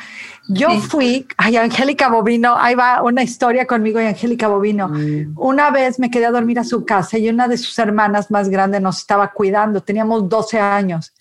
Yo 0.48 0.68
fui, 0.80 1.26
ay, 1.38 1.56
Angélica 1.56 2.10
Bobino, 2.10 2.56
ahí 2.58 2.74
va 2.74 3.00
una 3.02 3.22
historia 3.22 3.66
conmigo 3.66 4.02
y 4.02 4.04
Angélica 4.04 4.48
Bobino. 4.48 4.88
Mm. 4.88 5.32
Una 5.36 5.70
vez 5.70 5.98
me 5.98 6.10
quedé 6.10 6.26
a 6.26 6.30
dormir 6.30 6.58
a 6.58 6.64
su 6.64 6.84
casa 6.84 7.16
y 7.16 7.30
una 7.30 7.48
de 7.48 7.56
sus 7.56 7.78
hermanas 7.78 8.30
más 8.30 8.50
grandes 8.50 8.82
nos 8.82 8.98
estaba 8.98 9.32
cuidando, 9.32 9.82
teníamos 9.82 10.28
12 10.28 10.60
años, 10.60 11.14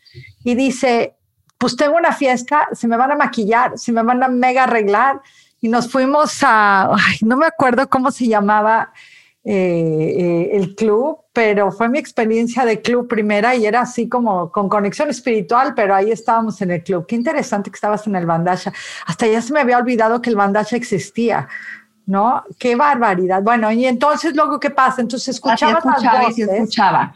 y 0.44 0.56
dice, 0.56 1.16
pues 1.58 1.78
tengo 1.78 1.96
una 1.96 2.12
fiesta, 2.12 2.68
se 2.74 2.90
me 2.90 2.98
van 2.98 3.12
a 3.12 3.16
maquillar, 3.16 3.78
se 3.78 3.94
me 3.94 4.04
van 4.04 4.22
a 4.22 4.28
mega 4.28 4.64
arreglar 4.64 5.22
y 5.62 5.70
nos 5.70 5.90
fuimos 5.90 6.40
a, 6.42 6.90
no 7.22 7.38
me 7.38 7.46
acuerdo 7.46 7.90
cómo 7.90 8.12
se 8.12 8.28
llamaba, 8.28 8.92
eh, 9.44 10.52
el 10.54 10.76
club, 10.76 11.18
pero 11.34 11.72
fue 11.72 11.90
mi 11.90 11.98
experiencia 11.98 12.64
de 12.64 12.80
club 12.80 13.08
primera 13.08 13.56
y 13.56 13.66
era 13.66 13.82
así 13.82 14.08
como 14.08 14.52
con 14.52 14.70
conexión 14.70 15.10
espiritual, 15.10 15.74
pero 15.76 15.96
ahí 15.96 16.12
estábamos 16.12 16.62
en 16.62 16.70
el 16.72 16.84
club. 16.84 17.08
Qué 17.08 17.16
interesante 17.16 17.72
que 17.72 17.76
estabas 17.76 18.06
en 18.06 18.16
el 18.16 18.28
bandasha. 18.28 18.72
Hasta 19.08 19.26
ya 19.26 19.42
se 19.42 19.52
me 19.52 19.62
había 19.62 19.80
olvidado 19.80 20.22
que 20.22 20.30
el 20.30 20.36
bandasha 20.36 20.76
existía. 20.76 21.48
¿No? 22.06 22.44
Qué 22.60 22.76
barbaridad. 22.76 23.42
Bueno, 23.42 23.72
y 23.72 23.86
entonces 23.86 24.36
luego 24.36 24.60
qué 24.60 24.70
pasa? 24.70 25.02
Entonces 25.02 25.30
escuchaba, 25.36 25.80
escuchaba 25.80 26.24
y 26.36 26.42
escuchaba. 26.42 27.16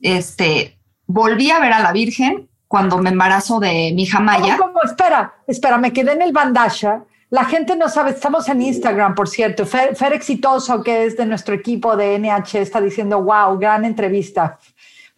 Este, 0.00 0.78
volví 1.06 1.50
a 1.50 1.58
ver 1.58 1.72
a 1.72 1.80
la 1.80 1.90
Virgen 1.90 2.48
cuando 2.68 2.98
me 2.98 3.10
embarazo 3.10 3.58
de 3.58 3.92
mi 3.94 4.04
hija 4.04 4.20
Maya. 4.20 4.56
¿Cómo, 4.56 4.80
Espera, 4.84 5.34
espera, 5.46 5.78
me 5.78 5.92
quedé 5.92 6.12
en 6.12 6.22
el 6.22 6.32
bandasha 6.32 7.02
la 7.30 7.44
gente 7.44 7.76
no 7.76 7.88
sabe, 7.88 8.12
estamos 8.12 8.48
en 8.48 8.62
Instagram, 8.62 9.14
por 9.14 9.28
cierto. 9.28 9.66
Fer, 9.66 10.12
Exitoso, 10.12 10.82
que 10.82 11.04
es 11.04 11.16
de 11.16 11.26
nuestro 11.26 11.54
equipo 11.54 11.96
de 11.96 12.18
NH, 12.18 12.60
está 12.60 12.80
diciendo, 12.80 13.22
wow, 13.22 13.58
gran 13.58 13.84
entrevista. 13.84 14.58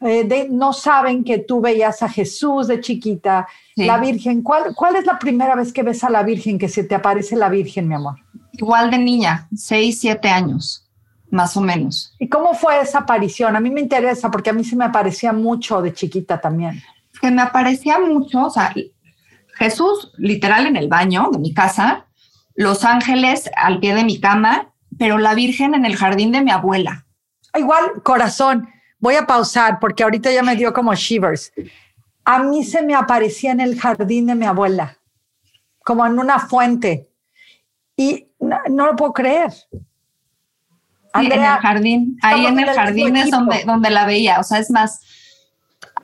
Eh, 0.00 0.48
no 0.50 0.72
saben 0.72 1.24
que 1.24 1.38
tú 1.38 1.60
veías 1.60 2.02
a 2.02 2.08
Jesús 2.08 2.68
de 2.68 2.80
chiquita, 2.80 3.46
la 3.74 3.98
Virgen. 3.98 4.42
¿Cuál, 4.42 4.74
¿Cuál 4.74 4.96
es 4.96 5.04
la 5.04 5.18
primera 5.18 5.54
vez 5.54 5.72
que 5.72 5.82
ves 5.82 6.02
a 6.04 6.10
la 6.10 6.22
Virgen, 6.22 6.58
que 6.58 6.68
se 6.68 6.84
te 6.84 6.94
aparece 6.94 7.36
la 7.36 7.48
Virgen, 7.48 7.88
mi 7.88 7.94
amor? 7.94 8.16
Igual 8.52 8.90
de 8.90 8.98
niña, 8.98 9.48
seis, 9.54 10.00
siete 10.00 10.28
años, 10.28 10.88
más 11.30 11.56
o 11.56 11.60
menos. 11.60 12.14
¿Y 12.18 12.28
cómo 12.28 12.54
fue 12.54 12.80
esa 12.80 13.00
aparición? 13.00 13.54
A 13.54 13.60
mí 13.60 13.70
me 13.70 13.80
interesa 13.80 14.30
porque 14.30 14.50
a 14.50 14.52
mí 14.52 14.64
se 14.64 14.76
me 14.76 14.84
aparecía 14.84 15.32
mucho 15.32 15.82
de 15.82 15.92
chiquita 15.92 16.40
también. 16.40 16.80
Que 17.20 17.30
me 17.30 17.42
aparecía 17.42 17.98
mucho, 17.98 18.46
o 18.46 18.50
sea, 18.50 18.72
Jesús 19.58 20.12
literal 20.16 20.66
en 20.66 20.76
el 20.76 20.88
baño 20.88 21.30
de 21.32 21.38
mi 21.38 21.52
casa, 21.52 22.06
los 22.54 22.84
ángeles 22.84 23.50
al 23.56 23.80
pie 23.80 23.94
de 23.94 24.04
mi 24.04 24.20
cama, 24.20 24.72
pero 24.98 25.18
la 25.18 25.34
Virgen 25.34 25.74
en 25.74 25.84
el 25.84 25.96
jardín 25.96 26.32
de 26.32 26.42
mi 26.42 26.50
abuela. 26.52 27.06
Igual, 27.54 28.02
corazón, 28.04 28.68
voy 29.00 29.16
a 29.16 29.26
pausar 29.26 29.80
porque 29.80 30.04
ahorita 30.04 30.30
ya 30.30 30.42
me 30.44 30.54
dio 30.54 30.72
como 30.72 30.94
shivers. 30.94 31.52
A 32.24 32.42
mí 32.42 32.62
se 32.62 32.82
me 32.82 32.94
aparecía 32.94 33.50
en 33.50 33.60
el 33.60 33.78
jardín 33.80 34.26
de 34.26 34.36
mi 34.36 34.46
abuela, 34.46 34.98
como 35.84 36.06
en 36.06 36.18
una 36.18 36.38
fuente. 36.38 37.10
Y 37.96 38.28
no, 38.38 38.86
lo 38.86 38.94
puedo 38.94 39.12
creer. 39.12 39.52
en 41.14 41.32
el 41.32 41.40
jardín, 41.40 42.16
ahí 42.22 42.46
en 42.46 42.60
el 42.60 42.70
jardín 42.70 43.16
es 43.16 43.30
donde, 43.30 43.64
donde 43.64 43.90
la 43.90 44.06
veía. 44.06 44.38
O 44.38 44.44
sea, 44.44 44.58
es 44.58 44.70
más, 44.70 45.00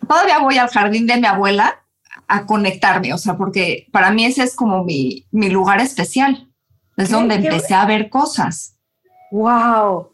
todavía 0.08 0.40
voy 0.40 0.58
al 0.58 0.70
jardín 0.70 1.06
de 1.06 1.18
mi 1.18 1.26
abuela 1.26 1.83
a 2.28 2.46
conectarme, 2.46 3.12
o 3.12 3.18
sea, 3.18 3.36
porque 3.36 3.86
para 3.92 4.10
mí 4.10 4.24
ese 4.24 4.42
es 4.42 4.54
como 4.54 4.84
mi, 4.84 5.26
mi 5.30 5.48
lugar 5.50 5.80
especial. 5.80 6.48
Es 6.96 7.10
donde 7.10 7.34
empecé 7.36 7.74
a 7.74 7.86
ver 7.86 8.08
cosas. 8.08 8.76
¡Wow! 9.32 10.10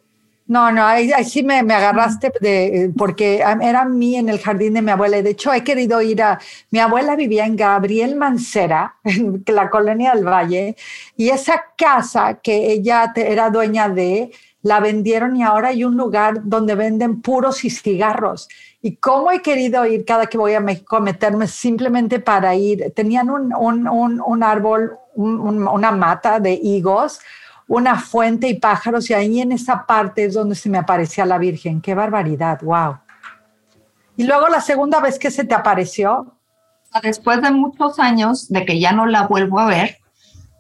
No, 0.47 0.73
no, 0.73 0.85
ahí, 0.85 1.13
sí 1.25 1.45
me, 1.45 1.63
me, 1.63 1.75
agarraste 1.75 2.33
de, 2.41 2.93
porque 2.97 3.37
era 3.39 3.85
mí 3.85 4.17
en 4.17 4.29
el 4.29 4.41
jardín 4.41 4.75
de 4.75 4.83
mi 4.83 4.91
abuela. 4.91 5.23
De 5.23 5.31
hecho, 5.31 5.53
he 5.53 5.63
querido 5.63 6.03
ir 6.03 6.23
a... 6.23 6.41
Mi 6.71 6.81
abuela 6.81 7.15
vivía 7.15 7.47
en 7.47 7.55
Gabriel 7.55 8.17
Mancera, 8.17 8.97
en 9.05 9.45
la 9.47 9.71
colonia 9.71 10.15
del 10.15 10.25
Valle, 10.25 10.75
y 11.17 11.29
esa 11.29 11.63
casa 11.77 12.41
que 12.43 12.73
ella 12.73 13.13
era 13.15 13.51
dueña 13.51 13.89
de, 13.89 14.33
la 14.63 14.81
vendieron 14.81 15.37
y 15.37 15.43
ahora 15.43 15.69
hay 15.69 15.85
un 15.85 15.97
lugar 15.97 16.43
donde 16.45 16.75
venden 16.75 17.23
puros 17.23 17.65
y 17.65 17.71
cigarros. 17.71 18.49
Y 18.83 18.97
cómo 18.97 19.31
he 19.31 19.43
querido 19.43 19.85
ir 19.85 20.05
cada 20.07 20.27
que 20.27 20.39
voy 20.39 20.55
a 20.55 20.61
México 20.61 20.97
a 20.97 21.01
meterme 21.01 21.47
simplemente 21.47 22.19
para 22.19 22.55
ir. 22.55 22.93
Tenían 22.95 23.29
un, 23.29 23.53
un, 23.55 23.87
un, 23.87 24.23
un 24.25 24.43
árbol, 24.43 24.97
una 25.15 25.91
mata 25.91 26.41
de 26.41 26.55
higos, 26.55 27.21
una 27.69 28.01
fuente 28.01 28.49
y 28.49 28.59
pájaros, 28.59 29.11
y 29.11 29.15
ahí 29.15 29.41
en 29.41 29.53
esa 29.53 29.87
parte 29.87 30.25
es 30.25 30.35
donde 30.35 30.55
se 30.55 30.71
me 30.71 30.79
aparecía 30.79 31.27
la 31.27 31.39
Virgen. 31.39 31.81
Qué 31.83 31.95
barbaridad, 31.95 32.61
wow. 32.63 32.99
Y 34.17 34.25
luego 34.25 34.49
la 34.49 34.61
segunda 34.61 35.01
vez 35.01 35.19
que 35.19 35.31
se 35.31 35.45
te 35.45 35.55
apareció. 35.55 36.35
Después 37.03 37.41
de 37.43 37.53
muchos 37.53 37.99
años 38.01 38.49
de 38.49 38.65
que 38.65 38.81
ya 38.81 38.93
no 38.93 39.07
la 39.07 39.27
vuelvo 39.29 39.61
a 39.61 39.67
ver, 39.67 39.99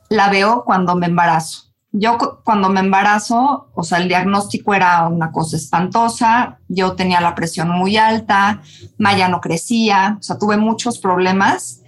la 0.08 0.30
veo 0.30 0.62
cuando 0.64 0.94
me 0.94 1.06
embarazo 1.06 1.69
yo 1.92 2.40
cuando 2.44 2.68
me 2.68 2.80
embarazo, 2.80 3.70
o 3.74 3.82
sea, 3.82 3.98
el 3.98 4.08
diagnóstico 4.08 4.74
era 4.74 5.08
una 5.08 5.32
cosa 5.32 5.56
espantosa, 5.56 6.58
yo 6.68 6.92
tenía 6.92 7.20
la 7.20 7.34
presión 7.34 7.68
muy 7.70 7.96
alta, 7.96 8.62
Maya 8.98 9.28
no 9.28 9.40
crecía, 9.40 10.16
o 10.20 10.22
sea, 10.22 10.38
tuve 10.38 10.56
muchos 10.56 10.98
problemas 10.98 11.82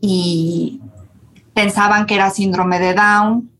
y 0.00 0.80
pensaban 1.54 2.06
que 2.06 2.14
era 2.14 2.30
síndrome 2.30 2.78
de 2.78 2.94
Down, 2.94 3.50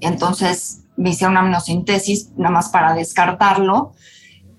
entonces 0.00 0.84
me 0.96 1.10
hicieron 1.10 1.32
una 1.32 1.40
amniocentesis 1.40 2.30
nada 2.36 2.50
más 2.50 2.70
para 2.70 2.94
descartarlo 2.94 3.92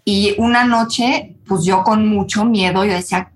y 0.05 0.35
una 0.37 0.63
noche, 0.63 1.37
pues 1.47 1.63
yo 1.63 1.83
con 1.83 2.07
mucho 2.07 2.45
miedo, 2.45 2.85
yo 2.85 2.93
decía, 2.93 3.31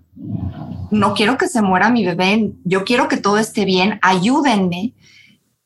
no 0.91 1.13
quiero 1.13 1.37
que 1.37 1.47
se 1.47 1.61
muera 1.61 1.89
mi 1.89 2.05
bebé, 2.05 2.51
yo 2.65 2.83
quiero 2.83 3.07
que 3.07 3.17
todo 3.17 3.37
esté 3.37 3.65
bien, 3.65 3.99
ayúdenme. 4.01 4.93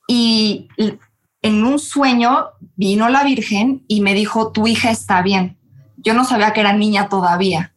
Y 0.07 0.67
en 1.41 1.63
un 1.63 1.79
sueño 1.79 2.48
vino 2.75 3.10
la 3.10 3.24
Virgen 3.24 3.83
y 3.88 4.01
me 4.01 4.13
dijo, 4.13 4.51
tu 4.51 4.67
hija 4.67 4.91
está 4.91 5.21
bien. 5.21 5.57
Yo 5.98 6.13
no 6.13 6.25
sabía 6.25 6.53
que 6.53 6.62
era 6.62 6.74
niña 6.74 7.10
todavía. 7.10 7.74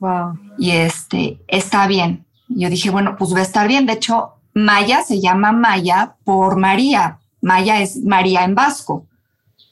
Wow. 0.00 0.38
Y 0.58 0.70
este, 0.70 1.40
está 1.48 1.86
bien. 1.86 2.26
Yo 2.48 2.70
dije, 2.70 2.90
bueno, 2.90 3.16
pues 3.16 3.34
va 3.34 3.40
a 3.40 3.42
estar 3.42 3.68
bien. 3.68 3.86
De 3.86 3.94
hecho, 3.94 4.34
Maya 4.54 5.02
se 5.02 5.20
llama 5.20 5.52
Maya 5.52 6.16
por 6.24 6.56
María. 6.56 7.18
Maya 7.40 7.80
es 7.80 8.02
María 8.02 8.44
en 8.44 8.54
vasco. 8.54 9.06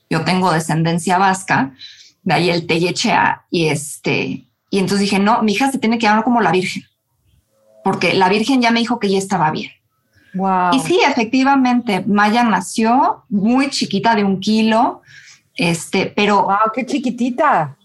Yo 0.09 0.25
tengo 0.25 0.53
descendencia 0.53 1.19
vasca, 1.19 1.75
de 2.23 2.35
ahí 2.35 2.50
el 2.50 2.67
Tellechea. 2.67 3.47
Y 3.50 3.67
este, 3.67 4.47
y 4.71 4.79
entonces 4.79 5.00
dije, 5.00 5.19
no, 5.19 5.43
mi 5.43 5.53
hija 5.53 5.71
se 5.71 5.79
tiene 5.79 5.99
que 5.99 6.07
llamar 6.07 6.25
como 6.25 6.41
la 6.41 6.53
Virgen. 6.53 6.85
Porque 7.83 8.15
la 8.15 8.29
Virgen 8.29 8.61
ya 8.61 8.71
me 8.71 8.81
dijo 8.81 8.99
que 8.99 9.11
ya 9.11 9.19
estaba 9.19 9.50
bien. 9.50 9.73
Y 10.73 10.81
sí, 10.81 11.00
efectivamente, 11.07 12.05
Maya 12.07 12.43
nació 12.43 13.25
muy 13.28 13.71
chiquita 13.71 14.14
de 14.14 14.25
un 14.25 14.40
kilo, 14.40 15.02
este, 15.55 16.07
pero... 16.07 16.45
¡Wow, 16.45 16.73
qué 16.75 16.85
chiquitita! 16.85 17.76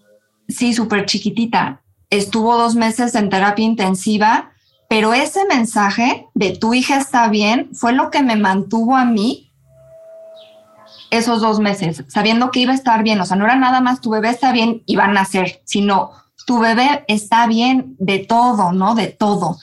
Sí, 0.48 0.74
súper 0.74 1.06
chiquitita. 1.06 1.82
Estuvo 2.10 2.58
dos 2.58 2.76
meses 2.76 3.16
en 3.16 3.30
terapia 3.30 3.66
intensiva, 3.66 4.52
pero 4.90 5.14
ese 5.14 5.46
mensaje 5.46 6.28
de 6.34 6.58
tu 6.58 6.74
hija 6.74 6.98
está 6.98 7.30
bien 7.30 7.70
fue 7.74 7.94
lo 7.94 8.12
que 8.12 8.22
me 8.22 8.36
mantuvo 8.36 8.98
a 8.98 9.06
mí 9.06 9.52
esos 11.12 11.42
dos 11.42 11.60
meses, 11.60 12.04
sabiendo 12.08 12.52
que 12.52 12.62
iba 12.62 12.72
a 12.72 12.76
estar 12.76 13.04
bien. 13.04 13.20
O 13.22 13.26
sea, 13.26 13.38
no 13.38 13.46
era 13.46 13.56
nada 13.56 13.82
más 13.82 14.02
tu 14.02 14.10
bebé 14.10 14.30
está 14.30 14.52
bien 14.52 14.82
y 14.86 14.96
va 14.96 15.06
a 15.06 15.12
nacer, 15.12 15.62
sino 15.66 16.12
tu 16.46 16.60
bebé 16.60 17.06
está 17.08 17.48
bien 17.48 17.96
de 18.00 18.20
todo, 18.20 18.72
¿no? 18.72 18.96
De 18.96 19.08
todo. 19.08 19.60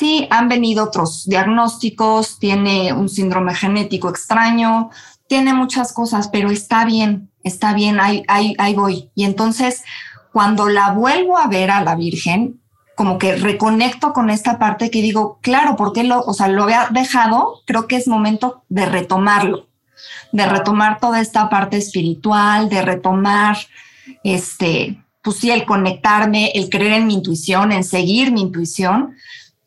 Sí, 0.00 0.26
han 0.30 0.48
venido 0.48 0.84
otros 0.84 1.26
diagnósticos, 1.26 2.38
tiene 2.38 2.94
un 2.94 3.10
síndrome 3.10 3.54
genético 3.54 4.08
extraño, 4.08 4.88
tiene 5.28 5.52
muchas 5.52 5.92
cosas, 5.92 6.28
pero 6.28 6.50
está 6.50 6.86
bien, 6.86 7.30
está 7.44 7.74
bien, 7.74 8.00
ahí, 8.00 8.24
ahí, 8.26 8.54
ahí 8.56 8.74
voy. 8.74 9.10
Y 9.14 9.24
entonces, 9.24 9.84
cuando 10.32 10.70
la 10.70 10.92
vuelvo 10.92 11.36
a 11.36 11.48
ver 11.48 11.70
a 11.70 11.84
la 11.84 11.96
Virgen, 11.96 12.62
como 12.94 13.18
que 13.18 13.36
reconecto 13.36 14.14
con 14.14 14.30
esta 14.30 14.58
parte 14.58 14.90
que 14.90 15.02
digo, 15.02 15.38
claro, 15.42 15.76
porque 15.76 16.02
lo, 16.02 16.22
o 16.22 16.32
sea, 16.32 16.48
lo 16.48 16.62
había 16.62 16.88
dejado, 16.90 17.60
creo 17.66 17.86
que 17.86 17.96
es 17.96 18.08
momento 18.08 18.64
de 18.70 18.86
retomarlo, 18.86 19.68
de 20.32 20.46
retomar 20.46 20.98
toda 20.98 21.20
esta 21.20 21.50
parte 21.50 21.76
espiritual, 21.76 22.70
de 22.70 22.80
retomar 22.80 23.58
este, 24.24 25.04
pues 25.20 25.36
sí, 25.36 25.50
el 25.50 25.66
conectarme, 25.66 26.52
el 26.54 26.70
creer 26.70 26.94
en 26.94 27.06
mi 27.06 27.12
intuición, 27.12 27.70
en 27.70 27.84
seguir 27.84 28.32
mi 28.32 28.40
intuición, 28.40 29.14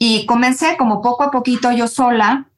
y 0.05 0.25
comencé 0.25 0.75
como 0.75 1.01
poco 1.01 1.23
a 1.23 1.31
poquito 1.31 1.71
yo 1.71 1.87
sola, 1.87 2.49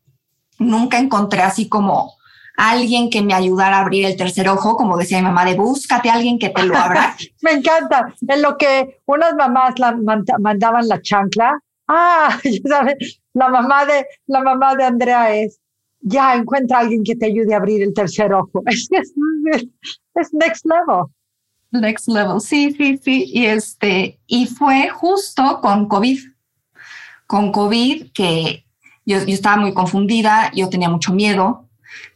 nunca 0.58 0.98
encontré 0.98 1.44
así 1.44 1.70
como 1.70 2.16
alguien 2.58 3.12
que 3.12 3.22
me 3.22 3.36
ayudara 3.36 3.78
a 3.78 3.82
abrir 3.82 4.04
el 4.04 4.18
tercer 4.18 4.50
ojo, 4.50 4.76
como 4.76 4.98
decía 4.98 5.20
mi 5.20 5.26
mamá, 5.26 5.46
de 5.46 5.54
búscate 5.54 6.10
a 6.10 6.16
alguien 6.16 6.40
que 6.40 6.50
te 6.50 6.64
lo 6.64 6.76
abra. 6.76 7.16
me 7.44 7.52
encanta, 7.52 8.16
en 8.28 8.42
lo 8.42 8.58
que 8.58 9.00
unas 9.06 9.36
mamás 9.36 9.78
la 9.78 9.96
mandaban 10.40 10.88
la 10.88 11.00
chancla, 11.04 11.60
ah, 11.88 12.36
¿sabes? 12.68 13.22
la 13.34 13.50
mamá 13.50 13.86
de 13.86 14.08
la 14.26 14.42
mamá 14.42 14.76
de 14.76 14.86
Andrea 14.86 15.36
es, 15.36 15.60
ya 16.02 16.34
encuentra 16.34 16.78
a 16.78 16.82
alguien 16.82 17.04
que 17.04 17.16
te 17.16 17.28
ayude 17.28 17.54
a 17.54 17.58
abrir 17.58 17.84
el 17.84 17.94
tercer 17.94 18.34
ojo. 18.34 18.64
Es, 19.54 19.68
es 20.16 20.34
next 20.34 20.66
level. 20.66 21.06
Next 21.72 22.08
level, 22.08 22.42
sí, 22.42 22.72
sí, 22.72 22.98
sí. 22.98 23.26
Y 23.28 23.46
este, 23.46 24.20
y 24.26 24.48
fue 24.48 24.90
justo 24.90 25.60
con 25.62 25.88
COVID 25.88 26.35
con 27.28 27.52
COVID 27.52 28.12
que 28.14 28.66
yo, 29.06 29.18
estaba 29.18 29.58
muy 29.58 29.74
confundida, 29.74 30.52
yo 30.54 30.70
tenía 30.70 30.90
mucho 30.90 31.14
miedo, 31.14 31.68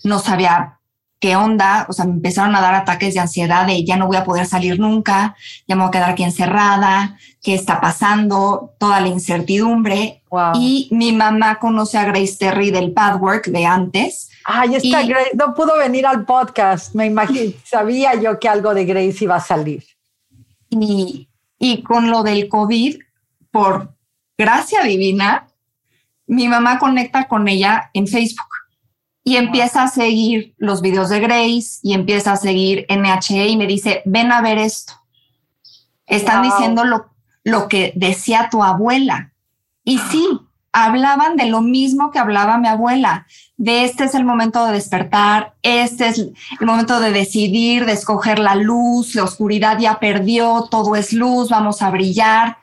no 0.04 0.20
sabía 0.20 0.80
qué 1.20 1.36
onda, 1.36 1.86
o 1.90 1.94
sea, 1.94 2.06
me 2.06 2.14
empezaron 2.14 2.56
a 2.56 2.62
dar 2.62 2.74
ataques 2.74 3.14
de 3.14 3.20
ansiedad 3.20 3.68
de 3.68 3.84
ya 3.84 3.98
no 3.98 4.08
voy 4.08 4.16
a 4.16 4.24
poder 4.24 4.46
salir 4.46 4.80
nunca, 4.80 5.36
ya 5.68 5.76
me 5.76 5.82
voy 5.82 5.90
a 5.90 5.92
quedar 5.92 6.10
aquí 6.12 6.24
encerrada, 6.24 7.18
qué 7.42 7.54
está 7.54 7.82
pasando, 7.82 8.74
toda 8.80 9.02
la 9.02 9.10
incertidumbre. 9.10 10.24
Y 10.56 10.88
mi 10.92 11.12
mamá 11.12 11.60
conoce 11.60 11.98
a 11.98 12.06
Grace 12.06 12.38
Terry 12.40 12.72
del 12.72 12.94
Pathwork 12.94 13.48
de 13.48 13.66
antes. 13.66 14.30
Ay, 14.46 14.76
esta 14.76 15.04
Grace 15.04 15.32
no 15.34 15.54
pudo 15.54 15.78
venir 15.78 16.08
al 16.08 16.26
podcast, 16.26 16.96
me 16.96 17.06
imagino, 17.06 17.52
sabía 17.66 18.16
yo 18.16 18.40
que 18.40 18.48
algo 18.48 18.74
de 18.74 18.86
Grace 18.86 19.26
iba 19.26 19.36
a 19.36 19.42
salir. 19.42 19.84
Y, 20.70 21.28
y 21.58 21.84
con 21.84 22.10
lo 22.10 22.24
del 22.24 22.48
COVID, 22.48 22.98
por 23.52 23.94
gracia 24.40 24.84
divina, 24.84 25.50
mi 26.26 26.48
mamá 26.48 26.80
conecta 26.80 27.28
con 27.28 27.50
ella 27.50 27.92
en 27.94 28.08
Facebook 28.08 28.48
y 29.22 29.36
empieza 29.36 29.84
a 29.84 29.90
seguir 29.90 30.56
los 30.58 30.82
videos 30.82 31.10
de 31.10 31.20
Grace 31.20 31.80
y 31.84 31.94
empieza 31.94 32.32
a 32.32 32.38
seguir 32.38 32.86
NHE 32.90 33.50
y 33.50 33.58
me 33.58 33.68
dice, 33.68 34.02
ven 34.06 34.32
a 34.32 34.42
ver 34.42 34.58
esto. 34.58 34.94
Están 36.08 36.42
diciendo 36.42 36.86
lo, 36.86 37.10
lo 37.44 37.68
que 37.68 37.92
decía 37.96 38.48
tu 38.50 38.64
abuela. 38.64 39.34
Y 39.84 39.98
sí, 39.98 40.26
hablaban 40.72 41.36
de 41.36 41.48
lo 41.48 41.62
mismo 41.62 42.10
que 42.10 42.20
hablaba 42.20 42.58
mi 42.58 42.70
abuela, 42.70 43.28
de 43.58 43.84
este 43.84 44.06
es 44.06 44.16
el 44.16 44.24
momento 44.24 44.66
de 44.66 44.72
despertar, 44.72 45.56
este 45.64 46.08
es 46.08 46.18
el 46.18 46.66
momento 46.66 47.02
de 47.02 47.12
decidir, 47.12 47.86
de 47.86 47.92
escoger 47.92 48.40
la 48.40 48.56
luz, 48.56 49.16
la 49.16 49.26
oscuridad 49.26 49.78
ya 49.80 50.00
perdió, 50.00 50.70
todo 50.72 50.96
es 50.96 51.12
luz, 51.12 51.50
vamos 51.50 51.82
a 51.82 51.90
brillar. 51.90 52.58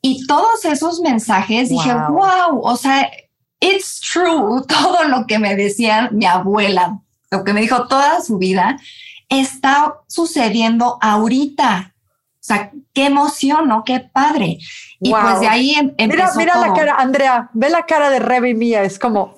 Y 0.00 0.26
todos 0.26 0.64
esos 0.64 1.00
mensajes 1.00 1.68
dije, 1.68 1.92
wow, 1.92 2.60
o 2.62 2.76
sea, 2.76 3.10
it's 3.60 4.00
true, 4.00 4.62
todo 4.68 5.04
lo 5.04 5.26
que 5.26 5.38
me 5.38 5.56
decían 5.56 6.10
mi 6.12 6.26
abuela, 6.26 7.00
lo 7.30 7.44
que 7.44 7.52
me 7.52 7.60
dijo 7.60 7.86
toda 7.88 8.20
su 8.20 8.38
vida, 8.38 8.78
está 9.28 9.94
sucediendo 10.06 10.98
ahorita. 11.00 11.94
O 11.94 12.44
sea, 12.48 12.70
qué 12.94 13.06
emoción, 13.06 13.68
¿no? 13.68 13.84
Qué 13.84 14.00
padre. 14.00 14.58
Y 15.00 15.10
pues 15.10 15.40
de 15.40 15.48
ahí 15.48 15.74
em, 15.74 15.92
empezó 15.98 16.38
Mira, 16.38 16.54
mira 16.54 16.66
la 16.66 16.72
cara, 16.72 16.94
Andrea, 16.94 17.50
ve 17.52 17.68
la 17.68 17.84
cara 17.84 18.10
de 18.10 18.20
Rebe 18.20 18.54
mía, 18.54 18.82
es 18.84 18.98
como... 18.98 19.34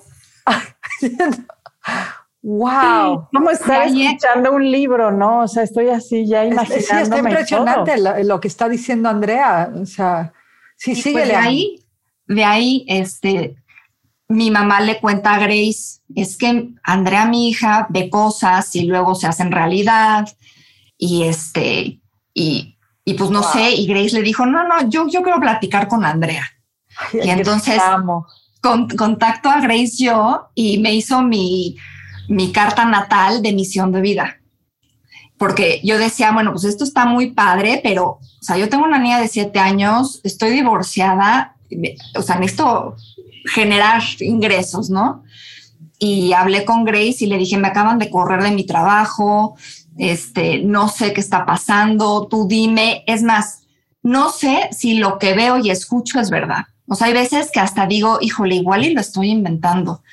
wow. 2.41 3.27
Como 3.33 3.49
estar 3.49 3.87
escuchando 3.87 4.53
un 4.53 4.71
libro, 4.71 5.11
¿no? 5.11 5.41
O 5.41 5.47
sea, 5.47 5.63
estoy 5.63 5.89
así 5.89 6.25
ya 6.25 6.45
imaginando. 6.45 6.85
Sí, 6.87 6.95
está 6.95 7.17
impresionante 7.17 8.23
lo, 8.23 8.39
que 8.39 8.47
está 8.47 8.69
diciendo 8.69 9.09
Andrea. 9.09 9.71
O 9.75 9.85
sea, 9.85 10.31
sí, 10.95 11.11
pues 11.11 11.27
de 11.27 11.35
ahí, 11.35 11.79
de 12.27 12.43
ahí, 12.43 12.85
este, 12.87 13.55
mi 14.27 14.49
mamá 14.49 14.81
le 14.81 14.99
cuenta 14.99 15.35
a 15.35 15.39
Grace, 15.39 16.01
es 16.15 16.37
que 16.37 16.69
Andrea, 16.83 17.25
mi 17.25 17.49
hija, 17.49 17.87
ve 17.89 18.09
cosas 18.09 18.75
y 18.75 18.85
luego 18.85 19.13
se 19.13 19.27
hacen 19.27 19.51
realidad 19.51 20.27
y 20.97 21.23
este, 21.23 21.99
y, 22.33 22.77
y 23.05 23.13
pues 23.13 23.29
no 23.29 23.43
sé, 23.43 23.71
y 23.73 23.85
Grace 23.85 24.15
le 24.15 24.23
dijo, 24.23 24.45
no, 24.45 24.67
no, 24.67 24.89
yo, 24.89 25.07
yo 25.07 25.21
quiero 25.21 25.39
platicar 25.39 25.87
con 25.87 26.05
Andrea. 26.05 26.49
y 27.13 27.29
entonces 27.29 27.81
con, 28.61 28.87
contacto 28.89 29.49
a 29.49 29.61
Grace 29.61 30.03
yo 30.03 30.49
y 30.55 30.79
me 30.79 30.93
hizo 30.93 31.21
mi, 31.21 31.77
mi 32.27 32.51
carta 32.51 32.85
natal 32.85 33.41
de 33.41 33.53
misión 33.53 33.91
de 33.91 34.01
vida. 34.01 34.40
Porque 35.41 35.81
yo 35.83 35.97
decía, 35.97 36.31
bueno, 36.33 36.51
pues 36.51 36.65
esto 36.65 36.83
está 36.83 37.07
muy 37.07 37.31
padre, 37.31 37.79
pero, 37.81 38.05
o 38.05 38.43
sea, 38.43 38.57
yo 38.57 38.69
tengo 38.69 38.83
una 38.83 38.99
niña 38.99 39.19
de 39.19 39.27
siete 39.27 39.57
años, 39.57 40.21
estoy 40.23 40.51
divorciada, 40.51 41.55
o 42.15 42.21
sea, 42.21 42.37
necesito 42.37 42.95
generar 43.51 44.03
ingresos, 44.19 44.91
¿no? 44.91 45.23
Y 45.97 46.33
hablé 46.33 46.63
con 46.63 46.85
Grace 46.85 47.17
y 47.21 47.25
le 47.25 47.39
dije, 47.39 47.57
me 47.57 47.69
acaban 47.69 47.97
de 47.97 48.11
correr 48.11 48.43
de 48.43 48.51
mi 48.51 48.67
trabajo, 48.67 49.55
este, 49.97 50.59
no 50.59 50.89
sé 50.89 51.11
qué 51.11 51.21
está 51.21 51.43
pasando, 51.43 52.27
tú 52.27 52.47
dime, 52.47 53.03
es 53.07 53.23
más, 53.23 53.63
no 54.03 54.29
sé 54.29 54.69
si 54.69 54.99
lo 54.99 55.17
que 55.17 55.33
veo 55.33 55.57
y 55.57 55.71
escucho 55.71 56.19
es 56.19 56.29
verdad. 56.29 56.65
O 56.87 56.93
sea, 56.93 57.07
hay 57.07 57.13
veces 57.13 57.49
que 57.51 57.59
hasta 57.59 57.87
digo, 57.87 58.19
híjole, 58.21 58.53
igual 58.57 58.85
y 58.85 58.93
lo 58.93 59.01
estoy 59.01 59.31
inventando. 59.31 60.03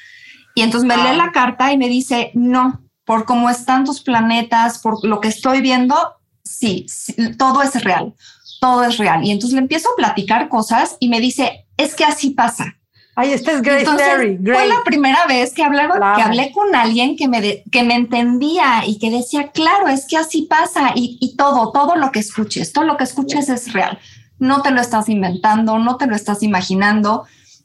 Y 0.55 0.63
entonces 0.63 0.89
me 0.89 0.97
lee 0.97 1.19
la 1.19 1.33
carta 1.33 1.71
y 1.71 1.77
me 1.77 1.91
dice, 1.91 2.31
no, 2.33 2.81
por 3.09 3.25
cómo 3.25 3.49
están 3.49 3.87
tus 3.87 4.03
planetas, 4.03 4.81
por 4.81 5.03
lo 5.03 5.19
que 5.23 5.29
estoy 5.29 5.63
viendo, 5.63 5.97
sí, 6.45 6.85
sí, 6.91 7.15
todo 7.39 7.63
es 7.63 7.83
real, 7.83 8.13
todo 8.61 8.85
es 8.85 8.99
real. 8.99 9.25
Y 9.25 9.31
entonces 9.31 9.55
le 9.55 9.63
empiezo 9.63 9.89
a 9.89 9.97
platicar 9.97 10.51
cosas 10.51 10.99
y 11.01 11.09
me 11.09 11.19
dice, 11.19 11.67
es 11.79 11.95
que 11.95 12.05
así 12.05 12.31
pasa. 12.33 12.77
Ay, 13.17 13.33
este 13.33 13.53
es 13.53 13.63
Grace 13.63 13.81
Entonces, 13.81 14.39
Fue 14.45 14.69
la 14.69 14.83
primera 14.85 15.25
vez 15.27 15.55
que, 15.55 15.65
hablé, 15.65 15.89
que 16.17 16.23
hablé 16.23 16.53
con 16.53 16.75
alguien 16.75 17.17
que 17.17 17.29
me, 17.29 17.65
que 17.73 17.83
me 17.83 17.95
entendía 17.95 18.83
y 18.87 18.99
que 18.99 19.11
decía, 19.11 19.53
claro, 19.53 19.89
es 19.89 20.07
que 20.07 20.19
así 20.19 20.43
pasa 20.43 20.93
y, 20.95 21.17
y 21.19 21.35
todo, 21.35 21.73
todo 21.73 21.97
lo 21.97 22.13
que 22.13 22.19
escuches, 22.19 22.75
todo 22.75 22.85
lo 22.85 22.99
que 22.99 23.05
escuches 23.05 23.49
es 23.49 23.73
real. 23.73 23.99
No 24.39 24.61
te 24.61 24.71
lo 24.71 24.83
estás 24.83 25.09
inventando, 25.09 25.79
no 25.79 25.97
te 25.97 26.07
lo 26.07 26.15
estás 26.15 26.43
imaginando. 26.43 27.25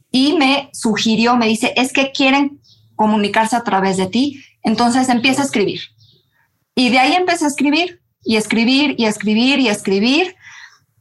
Y 0.09 0.37
me 0.37 0.69
sugirió, 0.71 1.35
me 1.35 1.47
dice, 1.47 1.73
es 1.75 1.91
que 1.91 2.13
quieren 2.13 2.61
comunicarse 2.95 3.57
a 3.57 3.63
través 3.65 3.97
de 3.97 4.07
ti. 4.07 4.41
Entonces 4.63 5.09
empieza 5.09 5.41
a 5.41 5.45
escribir. 5.45 5.81
Y 6.75 6.89
de 6.89 6.99
ahí 6.99 7.13
empecé 7.13 7.45
a 7.45 7.49
escribir 7.49 8.01
y 8.23 8.37
escribir 8.37 8.95
y 8.97 9.05
escribir 9.05 9.59
y 9.59 9.69
escribir 9.69 10.35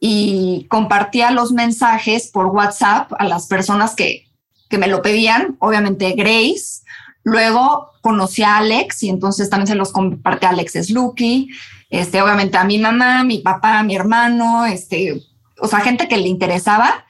y 0.01 0.66
compartía 0.68 1.31
los 1.31 1.53
mensajes 1.53 2.29
por 2.29 2.46
WhatsApp 2.46 3.12
a 3.18 3.25
las 3.25 3.46
personas 3.46 3.94
que, 3.94 4.27
que 4.68 4.79
me 4.79 4.88
lo 4.88 5.01
pedían, 5.01 5.57
obviamente 5.61 6.12
Grace. 6.12 6.83
Luego 7.22 7.92
conocí 8.01 8.42
a 8.42 8.57
Alex 8.57 9.05
y 9.05 9.09
entonces 9.09 9.48
también 9.48 9.68
se 9.68 9.75
los 9.77 9.92
compartí 9.92 10.44
a 10.44 10.51
Alex 10.51 10.72
Slucky, 10.72 11.51
este, 11.88 12.20
obviamente 12.20 12.59
a 12.59 12.64
mi 12.64 12.79
mamá, 12.79 13.22
mi 13.22 13.38
papá, 13.38 13.83
mi 13.85 13.94
hermano, 13.94 14.66
este, 14.66 15.22
o 15.61 15.68
sea, 15.68 15.81
gente 15.81 16.09
que 16.09 16.16
le 16.16 16.27
interesaba. 16.27 17.07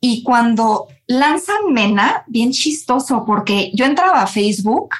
Y 0.00 0.24
cuando 0.24 0.88
lanzan 1.06 1.72
Mena, 1.72 2.24
bien 2.26 2.50
chistoso, 2.50 3.24
porque 3.24 3.70
yo 3.74 3.84
entraba 3.84 4.22
a 4.22 4.26
Facebook 4.26 4.96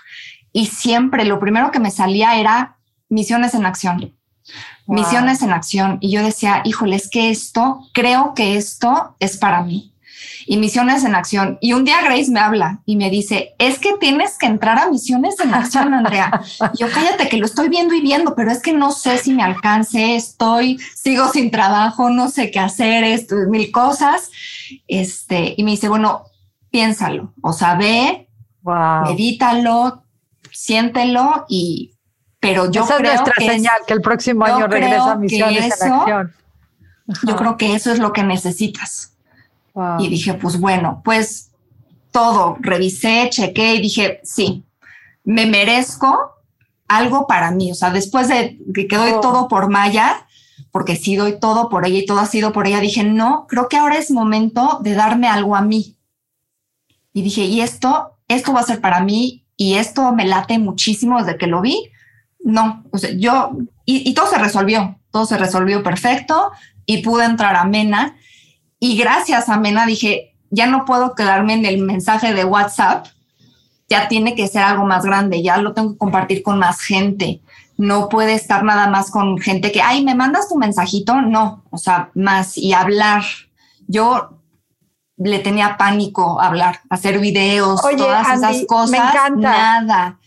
y 0.53 0.67
siempre 0.67 1.25
lo 1.25 1.41
primero 1.41 1.71
que 1.71 1.81
me 1.81 1.91
salía 1.91 2.39
era 2.39 2.77
misiones 3.09 3.55
en 3.55 3.67
acción. 3.67 4.15
Misiones 4.87 5.43
en 5.43 5.53
acción. 5.53 5.99
Y 6.01 6.11
yo 6.11 6.23
decía, 6.23 6.63
híjole, 6.65 6.97
es 6.97 7.09
que 7.09 7.31
esto, 7.31 7.81
creo 7.93 8.35
que 8.35 8.57
esto 8.57 9.17
es 9.21 9.37
para 9.37 9.63
mí 9.63 9.93
y 10.47 10.57
Misiones 10.57 11.05
en 11.05 11.15
Acción. 11.15 11.59
Y 11.61 11.73
un 11.73 11.85
día 11.85 12.03
Grace 12.03 12.31
me 12.31 12.41
habla 12.41 12.81
y 12.85 12.97
me 12.97 13.11
dice, 13.11 13.55
es 13.59 13.79
que 13.79 13.95
tienes 13.99 14.39
que 14.39 14.47
entrar 14.47 14.79
a 14.79 14.91
Misiones 14.91 15.39
en 15.41 15.55
Acción, 15.55 15.95
Andrea. 15.95 16.43
yo 16.79 16.89
cállate 16.93 17.29
que 17.29 17.39
lo 17.39 17.47
estoy 17.47 17.69
viendo 17.69 17.95
y 17.95 18.01
viendo, 18.01 18.35
pero 18.35 18.51
es 18.51 18.61
que 18.61 18.73
no 18.73 18.93
sé 18.93 19.19
si 19.19 19.33
me 19.33 19.43
alcance, 19.43 20.17
estoy, 20.17 20.79
sigo 20.95 21.29
sin 21.29 21.51
trabajo, 21.51 22.11
no 22.11 22.29
sé 22.29 22.51
qué 22.51 22.61
hacer, 22.61 23.05
esto, 23.05 23.37
mil 23.49 23.71
cosas. 23.71 24.31
Este, 24.89 25.55
y 25.57 25.65
me 25.65 25.73
dice, 25.73 25.89
bueno, 25.89 26.25
piénsalo, 26.71 27.33
o 27.43 27.53
sea, 27.53 27.75
ve, 27.75 28.29
medítalo, 29.07 30.05
siéntelo 30.53 31.47
y 31.49 31.95
pero 32.43 32.69
yo 32.69 32.83
Esa 32.83 32.97
creo 32.97 33.13
es 33.13 33.21
nuestra 33.21 33.47
señal 33.47 33.77
que 33.87 33.95
el 33.95 34.01
próximo 34.01 34.45
año 34.45 34.67
regresa 34.67 35.13
a 35.13 35.15
Misiones 35.15 35.81
en 35.81 35.93
Acción. 35.93 36.33
Yo 37.23 37.37
creo 37.37 37.57
que 37.57 37.75
eso 37.77 37.93
es 37.93 38.01
lo 38.01 38.13
que 38.13 38.25
necesitas. 38.25 39.13
Y 40.01 40.09
dije, 40.09 40.35
pues 40.35 40.59
bueno, 40.59 41.03
pues 41.05 41.53
todo, 42.11 42.57
revisé, 42.59 43.29
chequé 43.31 43.77
y 43.77 43.81
dije, 43.81 44.21
sí, 44.25 44.65
me 45.23 45.47
merezco 45.47 46.33
algo 46.89 47.29
para 47.29 47.53
mí. 47.53 47.71
O 47.71 47.77
sea, 47.77 47.91
después 47.91 48.27
de 48.27 48.59
que 48.75 48.97
doy 48.97 49.13
oh. 49.13 49.21
todo 49.21 49.47
por 49.47 49.71
Maya, 49.71 50.27
porque 50.73 50.97
sí 50.97 51.15
doy 51.15 51.39
todo 51.39 51.69
por 51.69 51.87
ella 51.87 51.99
y 51.99 52.07
todo 52.07 52.19
ha 52.19 52.27
sido 52.27 52.53
por 52.53 52.67
ella, 52.67 52.81
dije, 52.81 53.05
no, 53.05 53.47
creo 53.49 53.69
que 53.69 53.77
ahora 53.77 53.99
es 53.99 54.11
momento 54.11 54.81
de 54.83 54.95
darme 54.95 55.29
algo 55.29 55.55
a 55.55 55.63
mí. 55.63 55.97
Y 57.13 57.23
dije, 57.23 57.43
y 57.43 57.61
esto, 57.61 58.17
esto 58.27 58.53
va 58.53 58.61
a 58.61 58.65
ser 58.65 58.81
para 58.81 59.01
mí 59.01 59.42
y 59.57 59.75
esto 59.75 60.13
me 60.13 60.27
late 60.27 60.59
muchísimo 60.59 61.19
desde 61.19 61.39
que 61.39 61.47
lo 61.47 61.61
vi. 61.61 61.91
No, 62.45 62.85
o 62.91 62.99
sea, 62.99 63.11
yo, 63.13 63.53
y, 63.85 64.13
todo 64.15 64.27
se 64.27 64.39
resolvió, 64.39 64.99
todo 65.11 65.27
se 65.27 65.39
resolvió 65.39 65.83
perfecto 65.83 66.51
y 66.87 67.03
pude 67.03 67.25
entrar 67.25 67.55
a 67.55 67.65
Mena 67.65 68.17
y 68.81 68.97
gracias 68.97 69.49
a 69.49 69.59
Mena 69.59 69.87
dije, 69.87 70.35
ya 70.51 70.67
no 70.67 70.85
puedo 70.85 71.15
quedarme 71.15 71.55
en 71.55 71.65
el 71.67 71.79
mensaje 71.79 72.35
de 72.35 72.45
WhatsApp, 72.45 73.07
ya 73.89 74.09
tiene 74.09 74.35
que 74.35 74.49
ser 74.49 74.63
algo 74.63 74.85
más 74.85 75.05
grande, 75.05 75.43
ya 75.43 75.59
lo 75.59 75.73
tengo 75.73 75.93
que 75.93 75.99
compartir 75.99 76.43
con 76.43 76.59
más 76.59 76.81
gente. 76.81 77.41
No 77.79 78.09
puede 78.09 78.35
estar 78.35 78.65
nada 78.65 78.89
más 78.89 79.11
con 79.11 79.39
gente 79.39 79.71
que, 79.71 79.81
ay, 79.81 80.05
me 80.05 80.15
mandas 80.15 80.49
tu 80.49 80.57
mensajito. 80.57 81.21
No, 81.23 81.63
o 81.71 81.79
sea, 81.79 82.11
más 82.15 82.59
y 82.59 82.73
hablar. 82.73 83.23
Yo 83.87 84.42
le 85.17 85.39
tenía 85.41 85.77
pánico 85.77 86.41
hablar, 86.41 86.81
hacer 86.89 87.19
videos, 87.19 87.81
todas 87.81 88.29
esas 88.37 88.65
cosas. 88.67 88.91
Me 88.91 88.99
encanta. 88.99 89.81
Nada. 89.81 90.19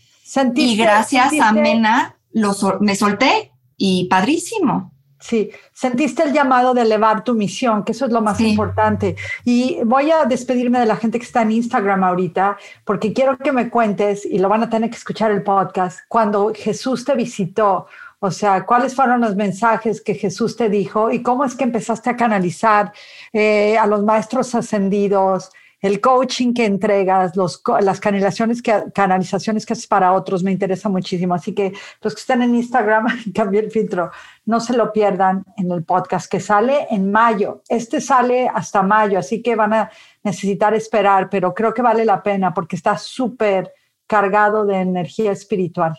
y 0.56 0.76
gracias 0.78 1.34
a 1.40 1.52
Mena 1.52 2.16
lo, 2.32 2.54
me 2.82 2.96
solté 2.96 3.52
y 3.78 4.06
padrísimo. 4.06 4.92
Sí, 5.20 5.50
sentiste 5.74 6.22
el 6.22 6.34
llamado 6.34 6.76
de 6.76 6.82
elevar 6.82 7.24
tu 7.24 7.34
misión, 7.34 7.84
que 7.84 7.94
eso 7.94 8.06
es 8.06 8.12
lo 8.12 8.22
más 8.22 8.40
importante. 8.42 9.16
Y 9.44 9.80
voy 9.84 10.12
a 10.12 10.26
despedirme 10.26 10.80
de 10.80 10.86
la 10.86 10.98
gente 10.98 11.18
que 11.18 11.26
está 11.26 11.42
en 11.42 11.52
Instagram 11.52 12.04
ahorita, 12.04 12.58
porque 12.84 13.12
quiero 13.12 13.36
que 13.38 13.52
me 13.52 13.72
cuentes, 13.72 14.24
y 14.24 14.38
lo 14.38 14.50
van 14.50 14.62
a 14.62 14.70
tener 14.70 14.92
que 14.92 14.98
escuchar 14.98 15.32
el 15.32 15.42
podcast, 15.42 16.02
cuando 16.10 16.52
Jesús 16.54 17.06
te 17.06 17.16
visitó, 17.16 17.88
o 18.20 18.32
sea, 18.32 18.66
cuáles 18.66 18.96
fueron 18.96 19.22
los 19.22 19.36
mensajes 19.36 20.02
que 20.02 20.16
Jesús 20.16 20.56
te 20.56 20.70
dijo 20.70 21.12
y 21.12 21.22
cómo 21.22 21.46
es 21.46 21.56
que 21.56 21.64
empezaste 21.64 22.10
a 22.10 22.16
canalizar 22.16 22.94
eh, 23.34 23.78
a 23.78 23.86
los 23.86 24.04
maestros 24.04 24.56
ascendidos, 24.56 25.52
el 25.82 26.02
coaching 26.02 26.54
que 26.54 26.66
entregas, 26.66 27.34
las 27.36 28.00
canalizaciones 28.00 28.62
que, 28.62 28.86
canalizaciones 28.94 29.66
que 29.66 29.74
haces 29.74 29.86
para 29.86 30.14
otros, 30.14 30.42
me 30.44 30.52
interesa 30.52 30.90
muchísimo. 30.90 31.36
Así 31.36 31.54
que 31.54 31.74
los 32.02 32.16
que 32.16 32.22
están 32.22 32.42
en 32.42 32.56
Instagram, 32.56 33.06
cambié 33.36 33.62
el 33.62 33.72
filtro, 33.72 34.10
no 34.46 34.60
se 34.60 34.76
lo 34.76 34.92
pierdan 34.92 35.46
en 35.58 35.72
el 35.72 35.84
podcast 35.84 36.32
que 36.32 36.40
sale 36.40 36.88
en 36.90 37.12
mayo. 37.12 37.62
Este 37.70 38.02
sale 38.02 38.48
hasta 38.48 38.82
mayo, 38.82 39.20
así 39.20 39.44
que 39.44 39.56
van 39.56 39.74
a 39.74 39.92
necesitar 40.24 40.74
esperar, 40.74 41.30
pero 41.30 41.54
creo 41.54 41.74
que 41.74 41.84
vale 41.84 42.04
la 42.04 42.24
pena 42.24 42.54
porque 42.54 42.76
está 42.76 42.98
súper 42.98 43.72
cargado 44.08 44.66
de 44.66 44.78
energía 44.78 45.32
espiritual. 45.32 45.96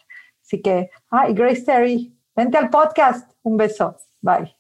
Así 0.47 0.63
que, 0.63 0.91
ay, 1.11 1.35
Grace 1.35 1.63
Terry, 1.63 2.17
vente 2.35 2.57
al 2.57 2.71
podcast. 2.71 3.33
Un 3.43 3.57
beso. 3.57 3.97
Bye. 4.21 4.57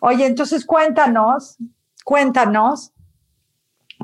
Oye, 0.00 0.26
entonces 0.26 0.66
cuéntanos, 0.66 1.56
cuéntanos 2.04 2.92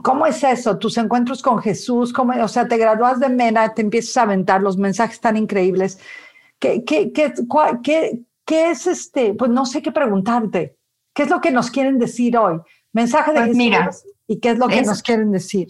¿Cómo 0.03 0.27
es 0.27 0.43
eso? 0.45 0.79
Tus 0.79 0.97
encuentros 0.99 1.43
con 1.43 1.61
Jesús, 1.61 2.13
¿cómo, 2.13 2.33
o 2.43 2.49
sea, 2.49 2.69
te 2.69 2.77
gradúas 2.77 3.21
de 3.21 3.29
Mena, 3.29 3.75
te 3.75 3.83
empiezas 3.83 4.17
a 4.17 4.23
aventar 4.23 4.63
los 4.63 4.77
mensajes 4.77 5.21
tan 5.21 5.37
increíbles. 5.37 5.99
¿Qué, 6.59 6.85
qué, 6.85 7.13
qué, 7.13 7.33
qué, 8.45 8.71
es 8.71 8.87
este? 8.87 9.35
Pues 9.35 9.51
no 9.51 9.67
sé 9.67 9.83
qué 9.83 9.93
preguntarte. 9.93 10.77
¿Qué 11.15 11.25
es 11.25 11.31
lo 11.31 11.41
que 11.41 11.51
nos 11.51 11.71
quieren 11.71 11.99
decir 11.99 12.37
hoy? 12.37 12.61
Mensaje 12.93 13.33
de 13.33 13.47
pues 13.47 13.57
Jesús 13.57 14.05
y 14.27 14.41
qué 14.41 14.51
es 14.51 14.59
lo 14.59 14.69
que 14.69 14.83
nos 14.83 15.03
quieren 15.03 15.31
decir. 15.31 15.69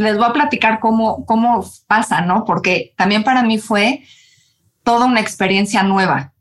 Les 0.00 0.16
voy 0.16 0.26
a 0.26 0.32
platicar 0.32 0.80
cómo, 0.80 1.24
cómo 1.26 1.64
pasa, 1.86 2.22
¿no? 2.22 2.44
Porque 2.44 2.94
también 2.96 3.22
para 3.22 3.42
mí 3.42 3.58
fue 3.58 4.04
toda 4.82 5.06
una 5.06 5.20
experiencia 5.20 5.82
nueva, 5.82 6.32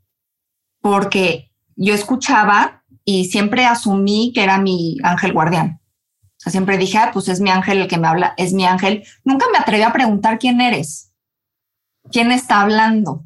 porque 0.82 1.52
yo 1.76 1.94
escuchaba 1.94 2.84
y 3.04 3.26
siempre 3.26 3.66
asumí 3.66 4.32
que 4.34 4.44
era 4.44 4.60
mi 4.60 4.98
ángel 5.04 5.34
guardián 5.34 5.80
o 6.40 6.42
sea, 6.42 6.52
siempre 6.52 6.78
dije, 6.78 6.98
ah, 6.98 7.10
pues 7.12 7.28
es 7.28 7.42
mi 7.42 7.50
ángel 7.50 7.80
el 7.80 7.88
que 7.90 7.98
me 7.98 8.08
habla, 8.08 8.34
es 8.38 8.54
mi 8.54 8.66
ángel. 8.66 9.04
Nunca 9.26 9.46
me 9.52 9.58
atreví 9.58 9.84
a 9.84 9.92
preguntar 9.92 10.40
quién 10.40 10.62
eres, 10.62 11.12
quién 12.14 12.32
está 12.32 12.62
hablando. 12.62 13.26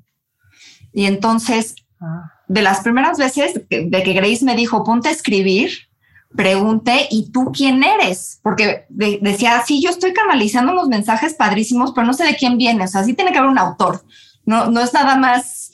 Y 0.91 1.05
entonces, 1.05 1.75
ah. 2.01 2.31
de 2.47 2.63
las 2.63 2.79
primeras 2.79 3.19
veces 3.19 3.53
de 3.69 4.03
que 4.03 4.13
Grace 4.13 4.43
me 4.43 4.55
dijo, 4.55 4.83
ponte 4.83 5.09
a 5.09 5.11
escribir, 5.11 5.89
pregunté, 6.35 7.07
¿y 7.09 7.31
tú 7.31 7.51
quién 7.51 7.83
eres? 7.83 8.39
Porque 8.41 8.85
decía, 8.89 9.63
sí, 9.65 9.81
yo 9.81 9.89
estoy 9.89 10.13
canalizando 10.13 10.71
unos 10.71 10.87
mensajes 10.87 11.33
padrísimos, 11.33 11.91
pero 11.91 12.07
no 12.07 12.13
sé 12.13 12.23
de 12.25 12.35
quién 12.35 12.57
viene. 12.57 12.85
O 12.85 12.87
sea, 12.87 13.03
sí 13.03 13.13
tiene 13.13 13.31
que 13.31 13.37
haber 13.37 13.51
un 13.51 13.59
autor. 13.59 14.03
No, 14.45 14.69
no 14.69 14.81
es 14.81 14.93
nada 14.93 15.15
más 15.15 15.71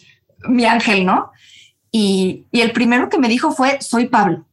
mi 0.48 0.66
ángel, 0.66 1.06
¿no? 1.06 1.32
Y, 1.92 2.46
y 2.52 2.62
el 2.62 2.72
primero 2.72 3.10
que 3.10 3.18
me 3.18 3.30
dijo 3.30 3.52
fue, 3.52 3.82
soy 3.82 4.08
Pablo. 4.08 4.46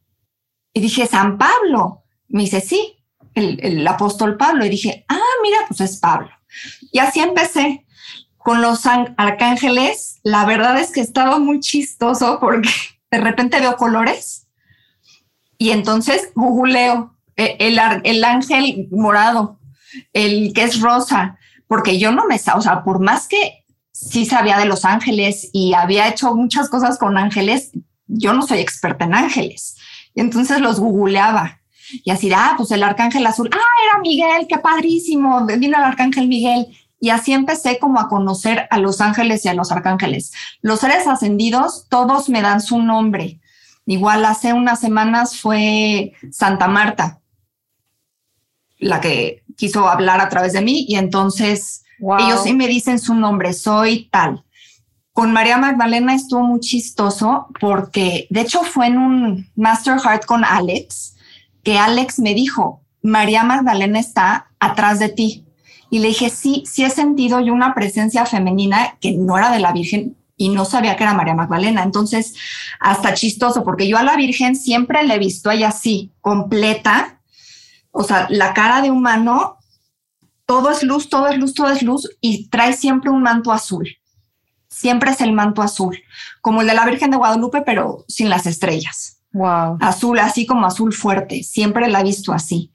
Y 0.73 0.81
dije, 0.81 1.05
San 1.07 1.37
Pablo. 1.37 2.03
Me 2.29 2.43
dice, 2.43 2.61
sí, 2.61 2.97
el, 3.33 3.87
apóstol 3.87 4.37
Pablo. 4.37 4.65
Y 4.65 4.69
dije, 4.69 5.05
ah, 5.07 5.19
mira, 5.41 5.57
pues 5.67 5.81
es 5.81 5.97
Pablo. 5.97 6.29
Y 6.91 6.99
así 6.99 7.19
empecé 7.19 7.85
con 8.37 8.61
los 8.61 8.85
arcángeles. 8.85 10.19
La 10.23 10.45
verdad 10.45 10.79
es 10.79 10.91
que 10.91 11.01
estaba 11.01 11.39
muy 11.39 11.59
chistoso 11.59 12.39
porque 12.39 12.69
de 13.11 13.19
repente 13.19 13.59
veo 13.59 13.75
colores 13.77 14.46
y 15.57 15.71
entonces 15.71 16.31
googleo 16.35 17.15
e, 17.35 17.57
el, 17.59 17.79
el, 18.03 18.23
ángel 18.23 18.87
morado, 18.91 19.59
el 20.13 20.53
que 20.53 20.63
es 20.63 20.81
rosa, 20.81 21.37
porque 21.67 21.99
yo 21.99 22.11
no 22.11 22.25
me, 22.25 22.35
o 22.35 22.61
sea, 22.61 22.83
por 22.83 22.99
más 22.99 23.27
que 23.27 23.65
sí 23.91 24.25
sabía 24.25 24.57
de 24.57 24.65
los 24.65 24.85
ángeles 24.85 25.49
y 25.53 25.73
había 25.73 26.07
hecho 26.07 26.35
muchas 26.35 26.69
cosas 26.69 26.97
con 26.97 27.17
ángeles, 27.17 27.71
yo 28.07 28.33
no 28.33 28.41
soy 28.41 28.59
experta 28.59 29.05
en 29.05 29.13
ángeles. 29.13 29.75
Entonces 30.15 30.61
los 30.61 30.79
googleaba 30.79 31.59
y 32.03 32.11
así, 32.11 32.31
ah, 32.33 32.53
pues 32.57 32.71
el 32.71 32.83
arcángel 32.83 33.25
azul, 33.25 33.49
ah, 33.53 33.85
era 33.85 34.01
Miguel, 34.01 34.47
qué 34.47 34.57
padrísimo, 34.57 35.45
vino 35.45 35.77
el 35.77 35.83
arcángel 35.83 36.27
Miguel. 36.27 36.67
Y 36.99 37.09
así 37.09 37.31
empecé 37.31 37.77
como 37.77 37.99
a 37.99 38.09
conocer 38.09 38.67
a 38.71 38.79
los 38.79 39.01
ángeles 39.01 39.45
y 39.45 39.49
a 39.49 39.53
los 39.53 39.71
arcángeles. 39.71 40.33
Los 40.61 40.79
seres 40.79 41.05
ascendidos, 41.07 41.87
todos 41.89 42.27
me 42.29 42.41
dan 42.41 42.59
su 42.59 42.81
nombre. 42.81 43.39
Igual 43.87 44.25
hace 44.25 44.51
unas 44.51 44.81
semanas 44.81 45.39
fue 45.39 46.11
Santa 46.29 46.67
Marta, 46.67 47.21
la 48.79 48.99
que 48.99 49.45
quiso 49.55 49.87
hablar 49.87 50.19
a 50.19 50.27
través 50.27 50.51
de 50.51 50.61
mí 50.61 50.85
y 50.89 50.97
entonces 50.97 51.85
ellos 52.19 52.43
sí 52.43 52.53
me 52.53 52.67
dicen 52.67 52.99
su 52.99 53.15
nombre, 53.15 53.53
soy 53.53 54.09
tal. 54.11 54.43
Con 55.13 55.31
María 55.31 55.57
Magdalena 55.57 56.13
estuvo 56.13 56.43
muy 56.43 56.59
chistoso 56.59 57.47
porque 57.61 58.27
de 58.29 58.41
hecho 58.41 58.63
fue 58.63 58.87
en 58.87 58.97
un 58.97 59.49
Master 59.55 59.99
Heart 60.01 60.25
con 60.25 60.43
Alex 60.43 61.15
que 61.63 61.77
Alex 61.79 62.19
me 62.19 62.33
dijo, 62.33 62.83
María 63.01 63.43
Magdalena 63.43 63.99
está 63.99 64.47
atrás 64.59 64.99
de 64.99 65.07
ti. 65.07 65.45
Y 65.89 65.99
le 65.99 66.09
dije, 66.09 66.29
sí, 66.29 66.63
sí 66.65 66.83
he 66.83 66.89
sentido 66.89 67.39
yo 67.39 67.53
una 67.53 67.73
presencia 67.73 68.25
femenina 68.25 68.97
que 68.99 69.13
no 69.13 69.37
era 69.37 69.49
de 69.49 69.59
la 69.59 69.71
Virgen 69.71 70.17
y 70.37 70.49
no 70.49 70.63
sabía 70.63 70.95
que 70.95 71.03
era 71.03 71.15
María 71.15 71.33
Magdalena. 71.33 71.83
Entonces, 71.83 72.35
hasta 72.79 73.15
chistoso, 73.15 73.63
porque 73.63 73.87
yo 73.87 73.97
a 73.97 74.03
la 74.03 74.15
Virgen 74.15 74.55
siempre 74.55 75.03
le 75.03 75.15
he 75.15 75.19
visto 75.19 75.49
ella 75.49 75.69
así, 75.69 76.13
completa, 76.21 77.19
o 77.91 78.03
sea, 78.03 78.27
la 78.29 78.53
cara 78.53 78.81
de 78.81 78.91
humano, 78.91 79.57
todo 80.45 80.69
es 80.69 80.83
luz, 80.83 81.09
todo 81.09 81.27
es 81.27 81.37
luz, 81.37 81.55
todo 81.55 81.69
es 81.69 81.81
luz, 81.81 82.09
y 82.21 82.47
trae 82.49 82.73
siempre 82.73 83.09
un 83.09 83.23
manto 83.23 83.51
azul. 83.51 83.89
Siempre 84.69 85.11
es 85.11 85.21
el 85.21 85.33
manto 85.33 85.63
azul, 85.63 85.97
como 86.41 86.61
el 86.61 86.67
de 86.67 86.75
la 86.75 86.85
Virgen 86.85 87.09
de 87.09 87.17
Guadalupe, 87.17 87.63
pero 87.63 88.05
sin 88.07 88.29
las 88.29 88.45
estrellas. 88.45 89.17
Wow. 89.31 89.77
Azul, 89.81 90.19
así 90.19 90.45
como 90.45 90.67
azul 90.67 90.93
fuerte. 90.93 91.41
Siempre 91.41 91.87
la 91.89 92.01
he 92.01 92.03
visto 92.03 92.31
así. 92.31 92.71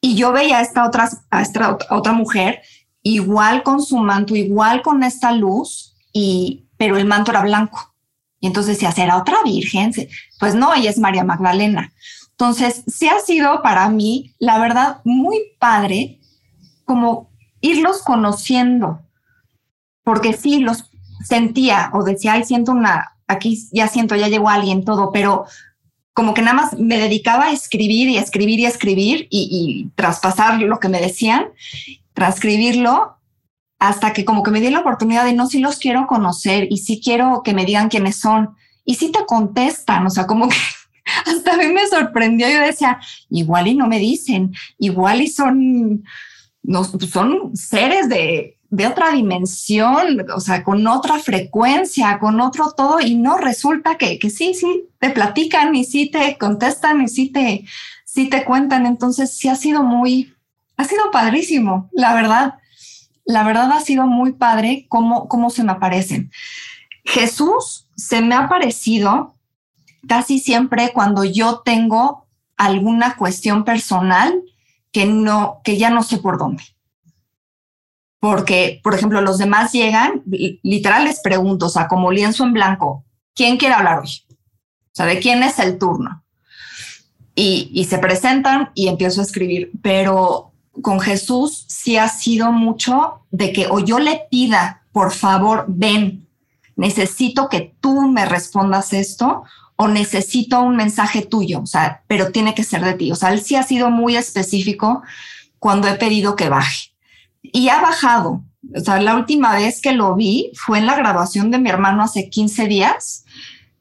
Y 0.00 0.16
yo 0.16 0.32
veía 0.32 0.58
a 0.58 0.62
esta 0.62 0.84
otra, 0.84 1.08
a 1.30 1.42
esta 1.42 1.78
otra 1.90 2.12
mujer 2.12 2.62
igual 3.02 3.62
con 3.62 3.82
su 3.82 3.98
manto, 3.98 4.34
igual 4.34 4.82
con 4.82 5.04
esta 5.04 5.30
luz, 5.30 5.94
y, 6.12 6.65
pero 6.76 6.96
el 6.96 7.04
manto 7.04 7.30
era 7.30 7.42
blanco. 7.42 7.94
Y 8.40 8.46
entonces 8.46 8.76
decía, 8.76 8.92
¿será 8.92 9.16
otra 9.16 9.36
virgen? 9.44 9.92
Pues 10.38 10.54
no, 10.54 10.74
ella 10.74 10.90
es 10.90 10.98
María 10.98 11.24
Magdalena. 11.24 11.92
Entonces, 12.32 12.84
sí 12.86 13.08
ha 13.08 13.18
sido 13.20 13.62
para 13.62 13.88
mí, 13.88 14.34
la 14.38 14.58
verdad, 14.58 15.00
muy 15.04 15.40
padre 15.58 16.20
como 16.84 17.30
irlos 17.60 18.02
conociendo, 18.02 19.00
porque 20.04 20.34
sí 20.34 20.60
los 20.60 20.90
sentía 21.24 21.90
o 21.94 22.04
decía, 22.04 22.34
ay, 22.34 22.44
siento 22.44 22.72
una, 22.72 23.16
aquí 23.26 23.58
ya 23.72 23.88
siento, 23.88 24.14
ya 24.16 24.28
llegó 24.28 24.50
alguien, 24.50 24.84
todo, 24.84 25.10
pero 25.12 25.46
como 26.12 26.32
que 26.32 26.42
nada 26.42 26.54
más 26.54 26.78
me 26.78 26.98
dedicaba 26.98 27.46
a 27.46 27.52
escribir 27.52 28.08
y 28.08 28.16
escribir 28.16 28.60
y 28.60 28.66
escribir 28.66 29.28
y, 29.30 29.90
traspasar 29.96 30.60
lo 30.62 30.78
que 30.78 30.88
me 30.88 31.00
decían, 31.00 31.48
transcribirlo, 32.14 33.16
hasta 33.78 34.12
que 34.12 34.24
como 34.24 34.42
que 34.42 34.50
me 34.50 34.60
di 34.60 34.70
la 34.70 34.80
oportunidad 34.80 35.24
de 35.24 35.34
no, 35.34 35.46
si 35.46 35.60
los 35.60 35.78
quiero 35.78 36.06
conocer 36.06 36.66
y 36.70 36.78
si 36.78 37.00
quiero 37.00 37.42
que 37.44 37.54
me 37.54 37.64
digan 37.64 37.88
quiénes 37.88 38.16
son. 38.16 38.56
Y 38.84 38.94
si 38.94 39.10
te 39.10 39.26
contestan, 39.26 40.06
o 40.06 40.10
sea, 40.10 40.26
como 40.26 40.48
que 40.48 40.56
hasta 41.26 41.54
a 41.54 41.56
mí 41.56 41.66
me 41.66 41.86
sorprendió. 41.86 42.48
Yo 42.48 42.60
decía, 42.60 43.00
igual 43.28 43.66
y 43.68 43.74
no 43.74 43.86
me 43.86 43.98
dicen, 43.98 44.54
igual 44.78 45.20
y 45.20 45.28
son, 45.28 46.04
no, 46.62 46.84
son 46.84 47.56
seres 47.56 48.08
de, 48.08 48.56
de 48.70 48.86
otra 48.86 49.12
dimensión, 49.12 50.26
o 50.34 50.40
sea, 50.40 50.64
con 50.64 50.86
otra 50.86 51.18
frecuencia, 51.18 52.18
con 52.18 52.40
otro 52.40 52.72
todo, 52.76 53.00
y 53.00 53.14
no 53.14 53.36
resulta 53.36 53.96
que, 53.96 54.18
que 54.18 54.30
sí, 54.30 54.54
sí, 54.54 54.88
te 54.98 55.10
platican 55.10 55.74
y 55.74 55.84
sí 55.84 56.10
te 56.10 56.38
contestan 56.38 57.02
y 57.02 57.08
sí 57.08 57.28
te, 57.30 57.64
sí 58.04 58.28
te 58.28 58.44
cuentan. 58.44 58.86
Entonces, 58.86 59.36
sí 59.36 59.48
ha 59.48 59.56
sido 59.56 59.82
muy, 59.82 60.34
ha 60.76 60.84
sido 60.84 61.10
padrísimo, 61.10 61.90
la 61.92 62.14
verdad. 62.14 62.54
La 63.26 63.44
verdad 63.44 63.70
ha 63.72 63.80
sido 63.80 64.06
muy 64.06 64.32
padre 64.32 64.86
cómo, 64.88 65.28
cómo 65.28 65.50
se 65.50 65.64
me 65.64 65.72
aparecen. 65.72 66.30
Jesús 67.04 67.88
se 67.96 68.22
me 68.22 68.34
ha 68.34 68.44
aparecido 68.44 69.36
casi 70.08 70.38
siempre 70.38 70.92
cuando 70.94 71.24
yo 71.24 71.60
tengo 71.64 72.26
alguna 72.56 73.16
cuestión 73.16 73.64
personal 73.64 74.42
que 74.92 75.04
no, 75.04 75.60
que 75.62 75.76
ya 75.76 75.90
no 75.90 76.02
sé 76.02 76.18
por 76.18 76.38
dónde 76.38 76.62
porque, 78.26 78.80
por 78.82 78.94
ejemplo, 78.94 79.20
los 79.20 79.38
demás 79.38 79.72
llegan, 79.72 80.22
literal 80.26 81.04
les 81.04 81.20
pregunto, 81.20 81.66
o 81.66 81.68
sea, 81.68 81.86
como 81.86 82.10
lienzo 82.10 82.42
en 82.42 82.54
blanco, 82.54 83.04
¿quién 83.34 83.56
quiere 83.56 83.74
hablar 83.74 84.00
hoy? 84.00 84.10
O 84.30 84.94
sea, 84.94 85.06
¿de 85.06 85.20
quién 85.20 85.44
es 85.44 85.60
el 85.60 85.78
turno? 85.78 86.24
Y, 87.36 87.70
y 87.72 87.84
se 87.84 87.98
presentan 87.98 88.70
y 88.74 88.88
empiezo 88.88 89.20
a 89.20 89.24
escribir, 89.24 89.70
pero 89.80 90.52
con 90.82 91.00
Jesús 91.00 91.64
sí 91.68 91.96
ha 91.96 92.08
sido 92.08 92.52
mucho 92.52 93.20
de 93.30 93.52
que 93.52 93.66
o 93.68 93.80
yo 93.80 93.98
le 93.98 94.22
pida, 94.30 94.82
por 94.92 95.12
favor, 95.12 95.64
ven, 95.68 96.26
necesito 96.76 97.48
que 97.48 97.74
tú 97.80 98.02
me 98.02 98.26
respondas 98.26 98.92
esto 98.92 99.44
o 99.76 99.88
necesito 99.88 100.60
un 100.60 100.76
mensaje 100.76 101.22
tuyo, 101.22 101.60
o 101.60 101.66
sea, 101.66 102.02
pero 102.06 102.32
tiene 102.32 102.54
que 102.54 102.64
ser 102.64 102.82
de 102.82 102.94
ti. 102.94 103.12
O 103.12 103.14
sea, 103.14 103.32
él 103.32 103.42
sí 103.42 103.56
ha 103.56 103.62
sido 103.62 103.90
muy 103.90 104.16
específico 104.16 105.02
cuando 105.58 105.88
he 105.88 105.94
pedido 105.94 106.34
que 106.34 106.48
baje. 106.48 106.92
Y 107.42 107.68
ha 107.68 107.80
bajado. 107.80 108.42
O 108.74 108.80
sea, 108.80 109.00
la 109.00 109.14
última 109.16 109.54
vez 109.54 109.80
que 109.80 109.92
lo 109.92 110.14
vi 110.14 110.50
fue 110.54 110.78
en 110.78 110.86
la 110.86 110.96
graduación 110.96 111.50
de 111.50 111.58
mi 111.58 111.68
hermano 111.68 112.02
hace 112.02 112.30
15 112.30 112.66
días. 112.66 113.24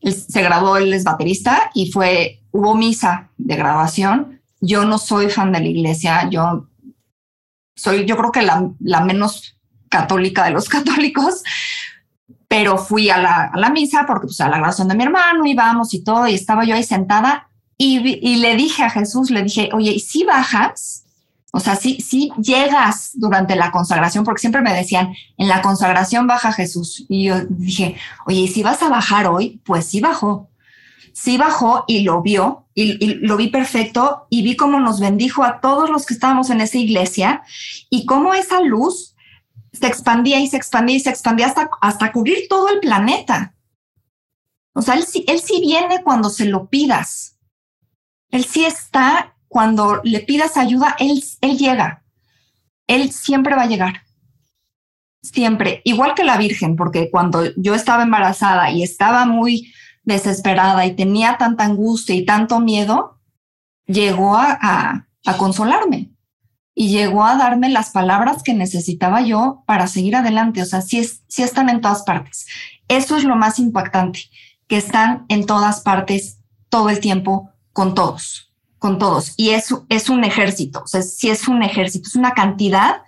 se 0.01 0.41
graduó, 0.41 0.77
él 0.77 0.93
es 0.93 1.03
baterista 1.03 1.71
y 1.73 1.91
fue, 1.91 2.41
hubo 2.51 2.75
misa 2.75 3.29
de 3.38 3.55
graduación. 3.55 4.41
Yo 4.62 4.86
no 4.86 4.97
soy 4.97 5.29
fan 5.29 5.51
de 5.51 5.62
la 5.62 5.67
iglesia, 5.67 6.29
yo 6.29 6.67
soy, 7.76 8.06
yo 8.06 8.18
creo 8.18 8.32
que 8.32 8.42
la, 8.42 9.02
menos 9.02 9.58
católica 9.90 10.46
de 10.46 10.52
los 10.52 10.70
católicos, 10.70 11.44
pero 12.48 12.78
fui 12.78 13.10
a 13.10 13.18
la, 13.18 13.70
misa 13.70 14.06
porque 14.06 14.28
pues 14.28 14.40
a 14.42 14.50
la 14.50 14.58
graduación 14.58 14.88
de 14.88 14.96
mi 14.96 15.04
hermano 15.04 15.46
íbamos 15.46 15.94
y 15.94 16.04
todo, 16.04 16.28
y 16.28 16.36
estaba 16.36 16.66
yo 16.66 16.76
ahí 16.76 16.84
sentada 16.84 17.50
y, 17.78 18.20
y 18.22 18.38
le 18.38 18.56
dije 18.56 18.84
a 18.84 18.90
Jesús, 18.90 19.30
le 19.30 19.44
dije, 19.44 19.70
oye, 19.74 19.92
¿y 19.92 20.00
si 20.00 20.24
bajas? 20.24 21.06
O 21.56 21.62
sea, 21.62 21.78
si, 21.78 22.02
si 22.02 22.34
llegas 22.38 23.12
durante 23.14 23.56
la 23.56 23.72
consagración, 23.72 24.26
porque 24.26 24.42
siempre 24.42 24.62
me 24.62 24.74
decían, 24.74 25.14
en 25.38 25.48
la 25.48 25.62
consagración 25.62 26.28
baja 26.28 26.52
Jesús. 26.52 27.06
Y 27.08 27.28
yo 27.28 27.46
dije, 27.48 27.96
oye, 28.26 28.46
si 28.50 28.62
vas 28.62 28.84
a 28.84 28.90
bajar 28.90 29.28
hoy, 29.28 29.62
pues 29.64 29.86
sí 29.86 30.02
bajó. 30.02 30.50
Sí 31.14 31.38
bajó 31.38 31.86
y 31.88 32.02
lo 32.02 32.22
vio, 32.22 32.64
y, 32.76 33.16
lo 33.16 33.38
vi 33.38 33.48
perfecto, 33.48 34.28
y 34.30 34.44
vi 34.44 34.58
cómo 34.58 34.80
nos 34.80 35.00
bendijo 35.00 35.44
a 35.44 35.62
todos 35.62 35.90
los 35.90 36.06
que 36.06 36.14
estábamos 36.14 36.50
en 36.50 36.60
esa 36.60 36.78
iglesia, 36.78 37.42
y 37.90 38.06
cómo 38.06 38.34
esa 38.34 38.60
luz 38.60 39.16
se 39.72 39.88
expandía 39.88 40.40
y 40.40 40.48
se 40.48 40.58
expandía 40.58 40.98
y 40.98 41.00
se 41.00 41.10
expandía 41.10 41.48
hasta, 41.48 41.70
hasta 41.82 42.12
cubrir 42.12 42.48
todo 42.50 42.70
el 42.70 42.80
planeta. 42.80 43.56
O 44.74 44.82
sea, 44.82 44.96
él, 44.96 45.06
él 45.28 45.40
sí 45.40 45.62
viene 45.62 46.04
cuando 46.04 46.30
se 46.30 46.46
lo 46.46 46.70
pidas. 46.70 47.38
Él 48.30 48.44
sí 48.44 48.66
está 48.66 49.36
cuando 49.48 50.02
le 50.04 50.20
pidas 50.20 50.58
ayuda, 50.58 50.98
él, 51.00 51.24
él 51.40 51.58
llega. 51.58 52.04
Él 52.88 53.12
siempre 53.12 53.56
va 53.56 53.64
a 53.64 53.68
llegar. 53.68 54.04
Siempre. 55.22 55.82
Igual 55.86 56.14
que 56.14 56.26
la 56.26 56.38
Virgen, 56.38 56.76
porque 56.76 57.10
cuando 57.10 57.44
yo 57.56 57.74
estaba 57.74 58.04
embarazada 58.04 58.70
y 58.70 58.84
estaba 58.84 59.26
muy 59.26 59.74
desesperada 60.06 60.86
y 60.86 60.96
tenía 60.96 61.38
tanta 61.38 61.65
angustia 61.65 62.15
y 62.15 62.26
tanto 62.26 62.60
miedo, 62.60 63.20
llegó 63.86 64.38
a, 64.38 65.08
consolarme 65.38 66.12
y 66.76 66.89
llegó 66.89 67.26
a 67.26 67.36
darme 67.36 67.70
las 67.70 67.89
palabras 67.89 68.44
que 68.44 68.54
necesitaba 68.54 69.22
yo 69.22 69.63
para 69.65 69.88
seguir 69.88 70.15
adelante. 70.15 70.62
O 70.62 70.65
sea, 70.65 70.82
sí, 70.82 71.00
es, 71.00 71.24
sí 71.28 71.41
están 71.41 71.70
en 71.70 71.82
todas 71.82 72.04
partes. 72.04 72.46
Eso 72.88 73.18
es 73.18 73.24
lo 73.24 73.36
más 73.36 73.58
impactante, 73.58 74.22
que 74.68 74.78
están 74.78 75.26
en 75.30 75.46
todas 75.46 75.82
partes 75.82 76.39
todo 76.70 76.89
el 76.89 77.00
tiempo 77.00 77.50
con 77.74 77.96
todos, 77.96 78.54
con 78.78 79.00
todos. 79.00 79.34
Y 79.38 79.50
eso 79.50 79.86
es 79.89 80.10
un 80.10 80.24
ejército, 80.24 80.84
o 80.84 80.88
sea, 80.88 81.02
sí 81.02 81.30
es 81.30 81.48
un 81.48 81.63
ejército, 81.63 82.08
es 82.08 82.15
una 82.15 82.34
cantidad 82.34 83.02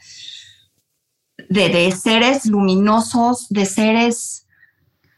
de 1.49 1.91
seres 1.91 2.47
luminosos, 2.47 3.47
de 3.49 3.65
seres, 3.65 4.46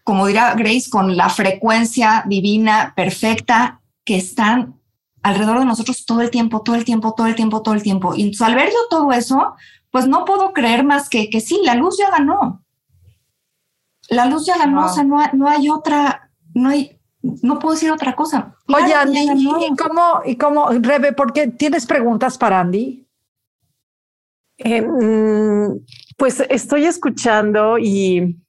como 0.09 0.25
dirá 0.25 0.55
Grace, 0.55 0.89
con 0.89 1.15
la 1.15 1.29
frecuencia 1.29 2.23
divina 2.25 2.93
perfecta 2.95 3.79
que 4.03 4.17
están 4.17 4.81
alrededor 5.21 5.59
de 5.59 5.65
nosotros 5.65 6.03
todo 6.03 6.21
el 6.21 6.31
tiempo, 6.31 6.63
todo 6.63 6.75
el 6.75 6.83
tiempo, 6.83 7.13
todo 7.13 7.27
el 7.27 7.35
tiempo, 7.35 7.61
todo 7.61 7.75
el 7.75 7.83
tiempo. 7.83 8.15
Y 8.15 8.23
entonces, 8.23 8.41
al 8.41 8.55
ver 8.55 8.69
yo 8.69 8.79
todo 8.89 9.11
eso, 9.11 9.53
pues 9.91 10.07
no 10.07 10.25
puedo 10.25 10.51
creer 10.51 10.83
más 10.83 11.09
que 11.09 11.29
que 11.29 11.41
sí, 11.41 11.61
la 11.63 11.75
luz 11.75 11.99
ya 11.99 12.09
ganó. 12.09 12.65
La 14.09 14.25
luz 14.25 14.47
ya 14.47 14.57
ganó, 14.57 14.81
wow. 14.81 14.89
o 14.89 14.93
sea, 14.93 15.03
no, 15.03 15.19
no, 15.33 15.47
hay 15.47 15.69
otra, 15.69 16.31
no 16.55 16.69
hay, 16.69 16.99
no 17.21 17.59
puedo 17.59 17.75
decir 17.75 17.91
otra 17.91 18.15
cosa. 18.15 18.55
Oye, 18.65 18.95
Andy, 18.95 19.19
¿y 19.19 19.75
cómo, 19.75 20.21
y 20.25 20.37
cómo, 20.37 20.69
Rebe, 20.71 21.13
por 21.13 21.33
qué 21.33 21.49
tienes 21.49 21.85
preguntas 21.85 22.35
para 22.35 22.61
Andy? 22.61 23.07
Eh, 24.57 24.87
pues 26.17 26.43
estoy 26.49 26.85
escuchando 26.85 27.77
y 27.77 28.39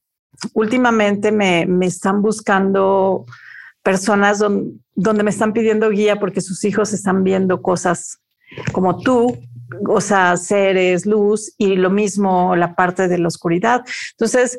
últimamente 0.54 1.32
me, 1.32 1.66
me 1.66 1.86
están 1.86 2.22
buscando 2.22 3.26
personas 3.82 4.38
donde, 4.94 5.22
me 5.22 5.30
están 5.30 5.52
pidiendo 5.52 5.90
guía 5.90 6.16
porque 6.16 6.40
sus 6.40 6.64
hijos 6.64 6.92
están 6.92 7.24
viendo 7.24 7.62
cosas 7.62 8.20
como 8.72 8.98
tú, 8.98 9.38
o 9.88 10.00
sea, 10.00 10.36
seres, 10.36 11.06
luz 11.06 11.54
y 11.56 11.76
lo 11.76 11.90
mismo 11.90 12.56
la 12.56 12.74
parte 12.74 13.08
de 13.08 13.18
la 13.18 13.28
oscuridad. 13.28 13.82
Entonces, 14.12 14.58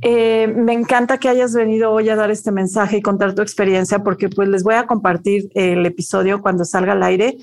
eh, 0.00 0.46
me 0.46 0.74
encanta 0.74 1.18
que 1.18 1.28
hayas 1.28 1.54
venido 1.54 1.90
hoy 1.90 2.08
a 2.08 2.16
dar 2.16 2.30
este 2.30 2.52
mensaje 2.52 2.98
y 2.98 3.02
contar 3.02 3.34
tu 3.34 3.42
experiencia 3.42 4.04
porque 4.04 4.28
pues 4.28 4.48
les 4.48 4.62
voy 4.62 4.74
a 4.74 4.86
compartir 4.86 5.50
el 5.54 5.84
episodio 5.86 6.40
cuando 6.40 6.64
salga 6.64 6.92
al 6.92 7.02
aire. 7.02 7.36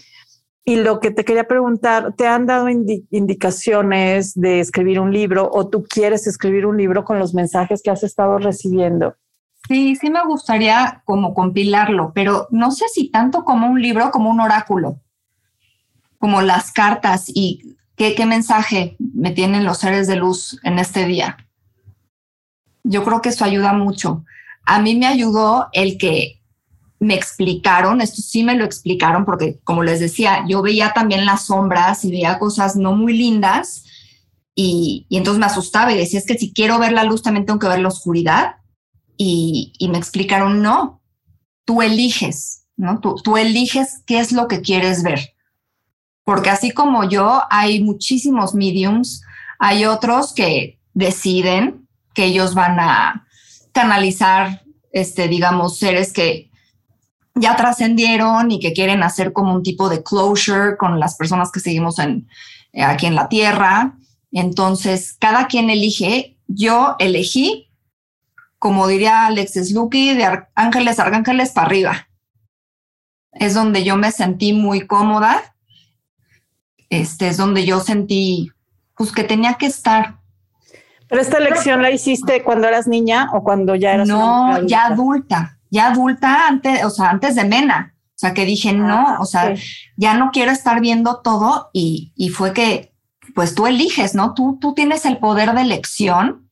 Y 0.68 0.78
lo 0.78 1.00
que 1.00 1.12
te 1.12 1.24
quería 1.24 1.48
preguntar, 1.48 2.16
¿te 2.16 2.26
han 2.26 2.48
dado 2.48 2.70
indi 2.70 3.08
indicaciones 3.12 4.34
de 4.34 4.60
escribir 4.60 5.00
un 5.00 5.14
libro 5.14 5.48
o 5.54 5.70
tú 5.70 5.84
quieres 5.84 6.26
escribir 6.26 6.66
un 6.66 6.76
libro 6.76 7.06
con 7.06 7.20
los 7.20 7.36
mensajes 7.36 7.84
que 7.84 7.92
has 7.92 8.04
estado 8.04 8.40
recibiendo? 8.40 9.16
Sí, 9.68 9.96
sí 9.96 10.10
me 10.10 10.24
gustaría 10.26 11.04
como 11.06 11.36
compilarlo, 11.36 12.14
pero 12.16 12.48
no 12.50 12.72
sé 12.72 12.86
si 12.92 13.12
tanto 13.12 13.44
como 13.44 13.68
un 13.68 13.80
libro, 13.80 14.10
como 14.10 14.32
un 14.32 14.40
oráculo, 14.40 15.00
como 16.18 16.42
las 16.42 16.72
cartas 16.72 17.26
y 17.28 17.78
qué, 17.96 18.16
qué 18.16 18.26
mensaje 18.26 18.96
me 19.00 19.32
tienen 19.32 19.66
los 19.66 19.78
seres 19.78 20.08
de 20.08 20.16
luz 20.16 20.60
en 20.64 20.80
este 20.80 21.06
día. 21.06 21.38
Yo 22.84 23.04
creo 23.04 23.22
que 23.22 23.30
eso 23.30 23.46
ayuda 23.46 23.72
mucho. 23.74 24.26
A 24.66 24.82
mí 24.82 24.96
me 24.96 25.06
ayudó 25.06 25.68
el 25.74 26.00
que 26.00 26.42
me 27.06 27.14
explicaron, 27.14 28.02
esto 28.02 28.22
sí 28.22 28.44
me 28.44 28.56
lo 28.56 28.66
explicaron, 28.66 29.26
porque 29.26 29.60
como 29.64 29.84
les 29.84 30.00
decía, 30.00 30.44
yo 30.48 30.62
veía 30.64 30.92
también 30.94 31.26
las 31.26 31.46
sombras 31.46 32.04
y 32.04 32.12
veía 32.12 32.40
cosas 32.40 32.76
no 32.76 32.96
muy 32.96 33.16
lindas 33.16 33.84
y, 34.56 35.06
entonces 35.12 35.40
me 35.40 35.46
asustaba 35.46 35.94
y 35.94 35.98
decía, 35.98 36.20
es 36.20 36.26
que 36.26 36.38
si 36.38 36.52
quiero 36.52 36.80
ver 36.80 36.94
la 36.94 37.04
luz 37.04 37.22
también 37.22 37.46
tengo 37.46 37.60
que 37.60 37.68
ver 37.68 37.80
la 37.80 37.90
oscuridad 37.90 38.56
y, 39.18 39.74
y, 39.78 39.90
me 39.90 40.00
explicaron, 40.00 40.62
no, 40.62 41.02
tú 41.64 41.82
eliges, 41.82 42.66
¿no? 42.76 43.00
Tú, 43.00 43.16
tú 43.24 43.38
eliges 43.38 44.02
qué 44.06 44.20
es 44.20 44.32
lo 44.32 44.48
que 44.48 44.62
quieres 44.62 45.04
ver. 45.04 45.36
Porque 46.24 46.50
así 46.50 46.72
como 46.72 47.08
yo, 47.08 47.44
hay 47.52 47.84
muchísimos 47.84 48.56
mediums, 48.56 49.22
hay 49.60 49.86
otros 49.86 50.34
que 50.34 50.80
deciden 50.94 51.88
que 52.14 52.26
ellos 52.26 52.56
van 52.56 52.80
a 52.80 53.28
canalizar, 53.74 54.64
este, 54.92 55.28
digamos, 55.28 55.78
seres 55.78 56.12
que 56.12 56.50
ya 57.36 57.56
trascendieron 57.56 58.52
y 58.52 58.60
que 58.60 58.74
quieren 58.74 59.04
hacer 59.04 59.34
como 59.34 59.54
un 59.54 59.64
tipo 59.64 59.90
de 59.90 60.04
closure 60.04 60.78
con 60.78 61.00
las 61.00 61.16
personas 61.16 61.52
que 61.52 61.60
seguimos 61.60 62.00
en, 62.00 62.28
eh, 62.74 62.84
aquí 62.84 63.06
en 63.06 63.16
la 63.16 63.30
Tierra. 63.30 63.98
Entonces, 64.32 65.16
cada 65.20 65.48
quien 65.48 65.70
elige. 65.70 66.38
Yo 66.48 66.96
elegí 67.00 67.66
como 68.66 68.88
diría 68.88 69.28
Alexis 69.28 69.72
Lucky, 69.74 70.16
de 70.16 70.44
ángeles, 70.56 71.00
arcángeles 71.00 71.52
para 71.52 71.68
arriba. 71.68 72.08
Es 73.32 73.54
donde 73.54 73.84
yo 73.84 73.96
me 73.96 74.12
sentí 74.12 74.54
muy 74.54 74.88
cómoda. 74.88 75.56
Este 76.90 77.28
es 77.28 77.38
donde 77.38 77.64
yo 77.64 77.80
sentí 77.80 78.52
pues 78.96 79.12
que 79.12 79.24
tenía 79.24 79.54
que 79.54 79.68
estar. 79.68 80.16
Pero 81.08 81.22
esta 81.22 81.38
elección 81.38 81.84
la 81.84 81.92
hiciste 81.92 82.44
cuando 82.44 82.68
eras 82.68 82.88
niña 82.88 83.30
o 83.34 83.44
cuando 83.44 83.76
ya 83.76 83.94
eras 83.94 84.08
No, 84.08 84.66
ya 84.66 84.88
adulta, 84.88 85.55
ya 85.76 85.92
adulta 85.92 86.48
antes, 86.48 86.84
o 86.86 86.90
sea, 86.90 87.10
antes 87.10 87.36
de 87.36 87.44
Mena. 87.44 87.94
O 88.16 88.18
sea, 88.18 88.34
que 88.34 88.46
dije, 88.46 88.72
no, 88.72 89.08
ah, 89.10 89.18
o 89.20 89.26
sea, 89.26 89.54
ya 89.98 90.14
no 90.14 90.32
quiero 90.32 90.52
estar 90.52 90.80
viendo 90.80 91.20
todo 91.22 91.70
y, 91.74 92.14
y 92.16 92.30
fue 92.30 92.54
que, 92.54 92.94
pues 93.36 93.56
tú 93.56 93.68
eliges, 93.68 94.16
¿no? 94.16 94.34
Tú, 94.34 94.58
tú 94.62 94.74
tienes 94.74 95.06
el 95.06 95.18
poder 95.18 95.54
de 95.54 95.62
elección 95.62 96.50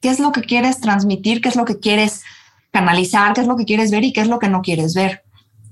qué 0.00 0.08
es 0.08 0.20
lo 0.20 0.30
que 0.30 0.42
quieres 0.42 0.80
transmitir, 0.80 1.40
qué 1.40 1.48
es 1.48 1.56
lo 1.56 1.64
que 1.64 1.80
quieres 1.80 2.22
canalizar, 2.70 3.32
qué 3.32 3.40
es 3.40 3.48
lo 3.48 3.56
que 3.56 3.64
quieres 3.64 3.90
ver 3.90 4.04
y 4.04 4.12
qué 4.12 4.20
es 4.20 4.28
lo 4.28 4.38
que 4.38 4.48
no 4.48 4.62
quieres 4.62 4.94
ver. 4.94 5.24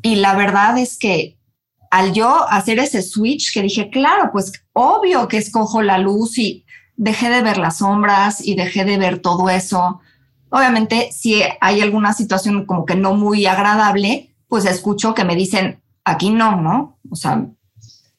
Y 0.03 0.17
la 0.17 0.35
verdad 0.35 0.77
es 0.77 0.99
que 0.99 1.39
al 1.93 2.13
yo 2.13 2.49
hacer 2.49 2.81
ese 2.81 3.03
switch 3.03 3.55
que 3.55 3.63
dije, 3.63 3.91
claro, 3.91 4.31
pues 4.33 4.53
obvio 4.73 5.29
que 5.29 5.39
escojo 5.39 5.83
la 5.83 5.99
luz 5.99 6.37
y 6.37 6.67
dejé 6.97 7.31
de 7.31 7.43
ver 7.43 7.59
las 7.59 7.79
sombras 7.79 8.45
y 8.45 8.57
dejé 8.57 8.85
de 8.85 8.99
ver 8.99 9.21
todo 9.21 9.49
eso. 9.49 10.01
Obviamente, 10.51 11.11
si 11.13 11.43
hay 11.61 11.81
alguna 11.81 12.13
situación 12.13 12.67
como 12.67 12.85
que 12.85 12.95
no 12.95 13.15
muy 13.15 13.47
agradable, 13.47 14.35
pues 14.49 14.65
escucho 14.65 15.15
que 15.15 15.25
me 15.25 15.37
dicen, 15.37 15.81
aquí 16.05 16.31
no, 16.31 16.61
¿no? 16.61 16.99
O 17.11 17.17
sea, 17.17 17.47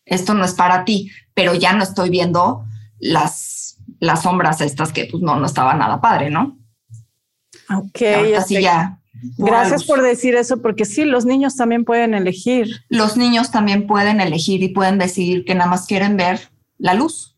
esto 0.05 0.33
no 0.33 0.45
es 0.45 0.53
para 0.53 0.85
ti, 0.85 1.11
pero 1.33 1.55
ya 1.55 1.73
no 1.73 1.83
estoy 1.83 2.09
viendo 2.09 2.65
las 2.99 3.59
las 3.99 4.23
sombras 4.23 4.61
estas 4.61 4.91
que 4.91 5.05
pues 5.05 5.21
no, 5.21 5.35
no 5.39 5.45
estaba 5.45 5.73
nada 5.73 6.01
padre, 6.01 6.29
¿no? 6.29 6.57
Ok, 7.75 8.01
así 8.37 8.61
ya. 8.61 8.99
Gracias 9.37 9.83
por 9.83 10.01
decir 10.01 10.35
eso, 10.35 10.61
porque 10.61 10.85
sí, 10.85 11.03
los 11.03 11.25
niños 11.25 11.55
también 11.57 11.83
pueden 11.83 12.13
elegir. 12.13 12.83
Los 12.87 13.17
niños 13.17 13.51
también 13.51 13.85
pueden 13.85 14.21
elegir 14.21 14.63
y 14.63 14.69
pueden 14.69 14.97
decidir 14.97 15.43
que 15.43 15.55
nada 15.55 15.69
más 15.69 15.85
quieren 15.85 16.15
ver 16.15 16.39
la 16.77 16.93
luz. 16.93 17.35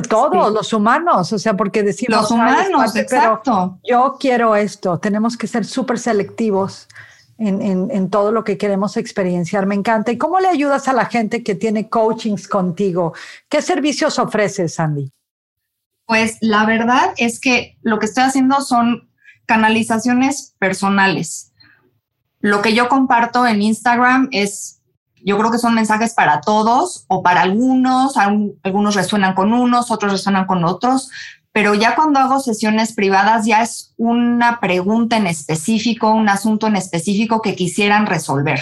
Todos 0.00 0.52
los 0.52 0.72
humanos, 0.72 1.32
o 1.32 1.38
sea, 1.38 1.54
porque 1.54 1.82
decimos 1.82 2.22
los 2.22 2.30
humanos, 2.30 2.96
exacto. 2.96 3.78
yo 3.88 4.16
quiero 4.18 4.56
esto, 4.56 4.98
tenemos 4.98 5.36
que 5.36 5.46
ser 5.46 5.64
súper 5.64 5.98
selectivos 5.98 6.88
en, 7.38 8.10
todo 8.10 8.32
lo 8.32 8.44
que 8.44 8.58
queremos 8.58 8.96
experienciar. 8.96 9.66
Me 9.66 9.74
encanta. 9.74 10.12
¿Y 10.12 10.18
cómo 10.18 10.38
le 10.40 10.48
ayudas 10.48 10.88
a 10.88 10.92
la 10.92 11.06
gente 11.06 11.42
que 11.42 11.54
tiene 11.54 11.88
coachings 11.88 12.48
contigo? 12.48 13.14
¿Qué 13.48 13.62
servicios 13.62 14.18
ofreces, 14.18 14.74
Sandy? 14.74 15.12
Pues 16.06 16.38
la 16.40 16.64
verdad 16.66 17.14
es 17.16 17.40
que 17.40 17.78
lo 17.82 17.98
que 17.98 18.06
estoy 18.06 18.24
haciendo 18.24 18.60
son 18.60 19.08
canalizaciones 19.46 20.54
personales. 20.58 21.52
Lo 22.40 22.60
que 22.62 22.74
yo 22.74 22.88
comparto 22.88 23.46
en 23.46 23.62
Instagram 23.62 24.28
es, 24.32 24.81
yo 25.24 25.38
creo 25.38 25.50
que 25.50 25.58
son 25.58 25.74
mensajes 25.74 26.14
para 26.14 26.40
todos 26.40 27.04
o 27.08 27.22
para 27.22 27.42
algunos, 27.42 28.16
algunos 28.16 28.94
resuenan 28.94 29.34
con 29.34 29.52
unos, 29.52 29.90
otros 29.90 30.12
resuenan 30.12 30.46
con 30.46 30.64
otros, 30.64 31.10
pero 31.52 31.74
ya 31.74 31.94
cuando 31.94 32.18
hago 32.18 32.40
sesiones 32.40 32.94
privadas 32.94 33.46
ya 33.46 33.62
es 33.62 33.92
una 33.96 34.58
pregunta 34.58 35.16
en 35.16 35.26
específico, 35.26 36.10
un 36.10 36.28
asunto 36.28 36.66
en 36.66 36.76
específico 36.76 37.42
que 37.42 37.54
quisieran 37.54 38.06
resolver. 38.06 38.60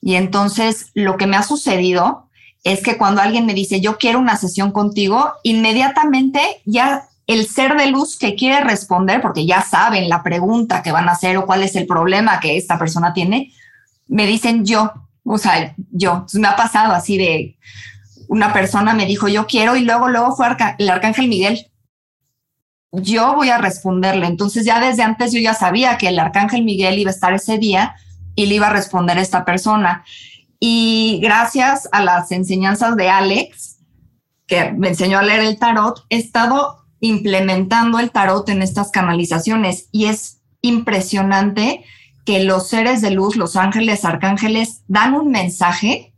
Y 0.00 0.14
entonces 0.14 0.90
lo 0.94 1.16
que 1.16 1.26
me 1.26 1.36
ha 1.36 1.42
sucedido 1.42 2.28
es 2.62 2.82
que 2.82 2.96
cuando 2.96 3.20
alguien 3.20 3.46
me 3.46 3.54
dice, 3.54 3.80
yo 3.80 3.98
quiero 3.98 4.18
una 4.18 4.36
sesión 4.36 4.70
contigo, 4.70 5.32
inmediatamente 5.42 6.40
ya 6.64 7.08
el 7.26 7.46
ser 7.46 7.76
de 7.76 7.86
luz 7.86 8.18
que 8.18 8.34
quiere 8.34 8.62
responder, 8.62 9.20
porque 9.20 9.46
ya 9.46 9.62
saben 9.62 10.08
la 10.08 10.22
pregunta 10.22 10.82
que 10.82 10.92
van 10.92 11.08
a 11.08 11.12
hacer 11.12 11.36
o 11.36 11.46
cuál 11.46 11.62
es 11.62 11.74
el 11.74 11.86
problema 11.86 12.40
que 12.40 12.56
esta 12.56 12.78
persona 12.78 13.12
tiene, 13.12 13.52
me 14.06 14.26
dicen 14.26 14.64
yo, 14.64 14.92
o 15.24 15.38
sea, 15.38 15.74
yo. 15.90 16.26
me 16.34 16.48
ha 16.48 16.56
pasado 16.56 16.92
así 16.92 17.18
de 17.18 17.58
una 18.28 18.52
persona 18.52 18.94
me 18.94 19.06
dijo, 19.06 19.28
yo 19.28 19.46
quiero, 19.46 19.76
y 19.76 19.84
luego, 19.84 20.08
luego 20.08 20.34
fue 20.34 20.46
el 20.78 20.90
arcángel 20.90 21.28
Miguel 21.28 21.70
yo 23.02 23.34
voy 23.34 23.50
a 23.50 23.58
responderle. 23.58 24.26
Entonces 24.26 24.64
ya 24.64 24.80
desde 24.80 25.02
antes 25.02 25.32
yo 25.32 25.40
ya 25.40 25.54
sabía 25.54 25.98
que 25.98 26.08
el 26.08 26.18
arcángel 26.18 26.64
Miguel 26.64 26.98
iba 26.98 27.10
a 27.10 27.14
estar 27.14 27.32
ese 27.32 27.58
día 27.58 27.96
y 28.34 28.46
le 28.46 28.56
iba 28.56 28.68
a 28.68 28.72
responder 28.72 29.18
esta 29.18 29.44
persona. 29.44 30.04
Y 30.60 31.20
gracias 31.22 31.88
a 31.92 32.02
las 32.02 32.30
enseñanzas 32.32 32.96
de 32.96 33.08
Alex, 33.08 33.78
que 34.46 34.72
me 34.72 34.88
enseñó 34.88 35.18
a 35.18 35.22
leer 35.22 35.40
el 35.40 35.58
tarot, 35.58 36.04
he 36.08 36.16
estado 36.16 36.84
implementando 37.00 37.98
el 37.98 38.10
tarot 38.10 38.48
en 38.48 38.62
estas 38.62 38.90
canalizaciones 38.90 39.88
y 39.92 40.06
es 40.06 40.40
impresionante 40.62 41.84
que 42.24 42.42
los 42.42 42.68
seres 42.68 43.00
de 43.00 43.10
luz, 43.10 43.36
los 43.36 43.56
ángeles, 43.56 44.04
arcángeles, 44.04 44.82
dan 44.88 45.14
un 45.14 45.30
mensaje 45.30 46.14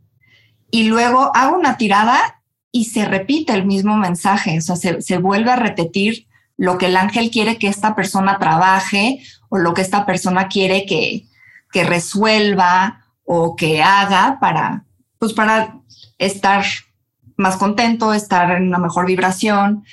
y 0.71 0.83
luego 0.83 1.31
hago 1.35 1.57
una 1.57 1.77
tirada 1.77 2.41
y 2.71 2.85
se 2.85 3.05
repite 3.05 3.53
el 3.53 3.65
mismo 3.65 3.97
mensaje, 3.97 4.57
o 4.57 4.61
sea, 4.61 4.75
se, 5.01 5.17
vuelve 5.17 5.51
a 5.51 5.55
repetir 5.55 6.27
lo 6.57 6.77
que 6.77 6.87
el 6.87 6.97
ángel 6.97 7.31
quiere 7.31 7.57
que 7.57 7.67
esta 7.67 7.95
persona 7.95 8.39
trabaje 8.39 9.19
o 9.49 9.57
lo 9.57 9.73
que 9.73 9.81
esta 9.81 10.05
persona 10.05 10.47
quiere 10.47 10.85
que, 10.85 11.27
que 11.71 11.83
resuelva 11.83 13.05
o 13.23 13.55
que 13.55 13.81
haga 13.81 14.37
para, 14.39 14.85
pues 15.19 15.33
para 15.33 15.79
estar 16.17 16.65
más 17.37 17.57
contento, 17.57 18.13
estar 18.13 18.51
en 18.51 18.67
una 18.67 18.79
mejor 18.79 19.05
vibración. 19.05 19.85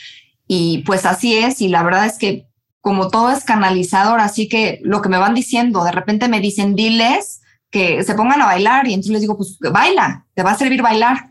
Y 0.47 0.79
pues 0.87 1.07
así 1.07 1.37
es. 1.37 1.61
Y 1.61 1.69
la 1.69 1.83
verdad 1.83 2.07
es 2.07 2.19
que 2.19 2.47
como 2.85 3.09
todo 3.09 3.31
es 3.31 3.45
canalizador, 3.45 4.21
así 4.21 4.47
que 4.47 4.79
lo 4.83 5.01
que 5.01 5.09
me 5.09 5.17
van 5.17 5.33
diciendo, 5.33 5.85
de 5.85 5.91
repente 5.91 6.29
me 6.29 6.41
dicen, 6.41 6.77
diles 6.77 7.41
que 7.71 8.05
se 8.05 8.15
pongan 8.15 8.43
a 8.43 8.45
bailar 8.45 8.87
y 8.87 8.93
entonces 8.93 9.13
les 9.13 9.21
digo, 9.23 9.39
pues 9.39 9.57
baila, 9.59 10.27
te 10.35 10.43
va 10.43 10.51
a 10.51 10.59
servir 10.59 10.83
bailar. 10.83 11.31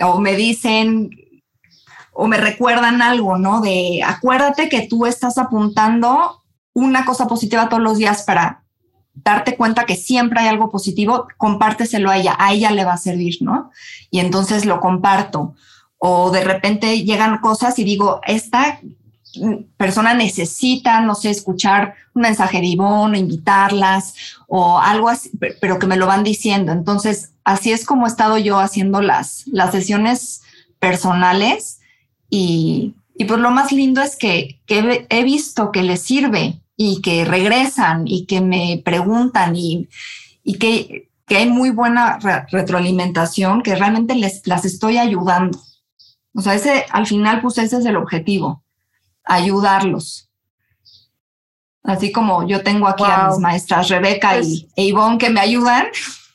O 0.00 0.18
me 0.18 0.34
dicen, 0.34 1.10
o 2.12 2.26
me 2.26 2.38
recuerdan 2.38 3.02
algo, 3.02 3.38
¿no? 3.38 3.60
De 3.60 4.00
acuérdate 4.04 4.68
que 4.68 4.88
tú 4.88 5.06
estás 5.06 5.38
apuntando 5.38 6.42
una 6.72 7.04
cosa 7.04 7.28
positiva 7.28 7.68
todos 7.68 7.84
los 7.84 7.98
días 7.98 8.24
para 8.24 8.64
darte 9.14 9.56
cuenta 9.56 9.86
que 9.86 9.94
siempre 9.94 10.40
hay 10.40 10.48
algo 10.48 10.72
positivo, 10.72 11.28
compárteselo 11.36 12.10
a 12.10 12.16
ella, 12.16 12.34
a 12.36 12.52
ella 12.52 12.72
le 12.72 12.84
va 12.84 12.94
a 12.94 12.98
servir, 12.98 13.36
¿no? 13.42 13.70
Y 14.10 14.18
entonces 14.18 14.64
lo 14.66 14.80
comparto. 14.80 15.54
O 15.98 16.32
de 16.32 16.42
repente 16.42 17.04
llegan 17.04 17.38
cosas 17.38 17.78
y 17.78 17.84
digo, 17.84 18.20
esta 18.26 18.80
persona 19.76 20.14
necesita, 20.14 21.00
no 21.00 21.14
sé, 21.14 21.30
escuchar 21.30 21.94
un 22.14 22.22
mensaje 22.22 22.60
de 22.60 22.66
Ivonne, 22.66 23.18
invitarlas 23.18 24.14
o 24.46 24.78
algo 24.78 25.08
así, 25.08 25.30
pero 25.60 25.78
que 25.78 25.86
me 25.86 25.96
lo 25.96 26.06
van 26.06 26.24
diciendo. 26.24 26.72
Entonces, 26.72 27.32
así 27.44 27.72
es 27.72 27.84
como 27.84 28.06
he 28.06 28.08
estado 28.08 28.38
yo 28.38 28.58
haciendo 28.58 29.00
las, 29.00 29.44
las 29.46 29.72
sesiones 29.72 30.42
personales 30.78 31.80
y, 32.28 32.94
y 33.14 33.24
pues 33.24 33.40
lo 33.40 33.50
más 33.50 33.72
lindo 33.72 34.02
es 34.02 34.16
que, 34.16 34.60
he 34.66 35.24
visto 35.24 35.70
que 35.70 35.82
les 35.82 36.02
sirve 36.02 36.60
y 36.76 37.00
que 37.02 37.24
regresan 37.24 38.04
y 38.06 38.26
que 38.26 38.40
me 38.40 38.82
preguntan 38.84 39.54
y, 39.54 39.88
y 40.42 40.54
que, 40.54 41.10
que, 41.26 41.36
hay 41.36 41.48
muy 41.48 41.70
buena 41.70 42.18
retroalimentación, 42.50 43.62
que 43.62 43.76
realmente 43.76 44.14
les, 44.14 44.46
las 44.46 44.64
estoy 44.64 44.96
ayudando. 44.96 45.60
O 46.34 46.40
sea, 46.40 46.54
ese, 46.54 46.86
al 46.90 47.06
final, 47.06 47.40
pues 47.42 47.58
ese 47.58 47.76
es 47.76 47.84
el 47.84 47.96
objetivo, 47.96 48.64
ayudarlos. 49.24 50.28
Así 51.84 52.12
como 52.12 52.46
yo 52.46 52.62
tengo 52.62 52.86
aquí 52.86 53.02
a 53.04 53.28
mis 53.28 53.38
maestras 53.38 53.88
Rebeca 53.88 54.38
y 54.38 54.38
pues 54.38 54.66
Ivonne 54.76 55.18
que 55.18 55.30
me 55.30 55.40
ayudan, 55.40 55.86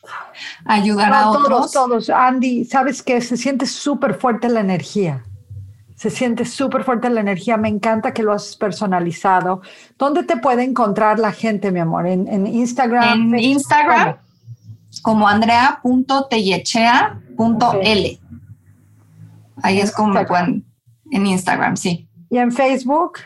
ayudar 0.65 1.13
a 1.13 1.29
otros. 1.29 1.71
Todos, 1.71 1.71
todos. 1.71 2.09
Andy, 2.09 2.65
sabes 2.65 3.01
que 3.01 3.21
se 3.21 3.37
siente 3.37 3.65
súper 3.65 4.15
fuerte 4.15 4.49
la 4.49 4.59
energía. 4.59 5.23
Se 5.95 6.09
siente 6.09 6.43
súper 6.45 6.83
fuerte 6.83 7.09
la 7.09 7.21
energía. 7.21 7.55
Me 7.57 7.69
encanta 7.69 8.13
que 8.13 8.23
lo 8.23 8.33
has 8.33 8.57
personalizado. 8.57 9.61
¿Dónde 9.97 10.23
te 10.23 10.35
puede 10.37 10.63
encontrar 10.63 11.17
la 11.17 11.31
gente, 11.31 11.71
mi 11.71 11.79
amor? 11.79 12.05
¿En, 12.05 12.45
Instagram? 12.45 13.33
En 13.33 13.39
Instagram, 13.39 14.17
como 15.01 15.27
andrea.tellechea.l. 15.27 18.19
Ahí 19.63 19.79
es 19.79 19.91
como 19.91 20.13
me 20.13 20.23
pueden. 20.25 20.67
En 21.09 21.25
Instagram, 21.25 21.77
sí. 21.77 22.06
¿Y 22.29 22.37
en 22.37 22.51
Facebook? 22.51 23.19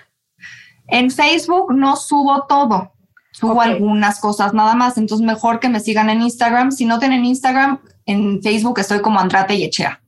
En 0.88 1.10
Facebook 1.10 1.74
no 1.74 1.96
subo 1.96 2.46
todo. 2.48 2.94
Subo 3.32 3.62
algunas 3.62 4.20
cosas 4.20 4.54
nada 4.54 4.76
más. 4.76 4.98
Entonces, 4.98 5.26
mejor 5.26 5.60
que 5.60 5.70
me 5.70 5.80
sigan 5.80 6.10
en 6.10 6.22
Instagram. 6.22 6.72
Si 6.72 6.86
no 6.86 7.00
tienen 7.00 7.26
Instagram, 7.26 7.80
en 8.06 8.42
Facebook 8.42 8.80
estoy 8.80 9.02
como 9.02 9.20
Andrea 9.20 9.48
Tellechea. 9.48 10.02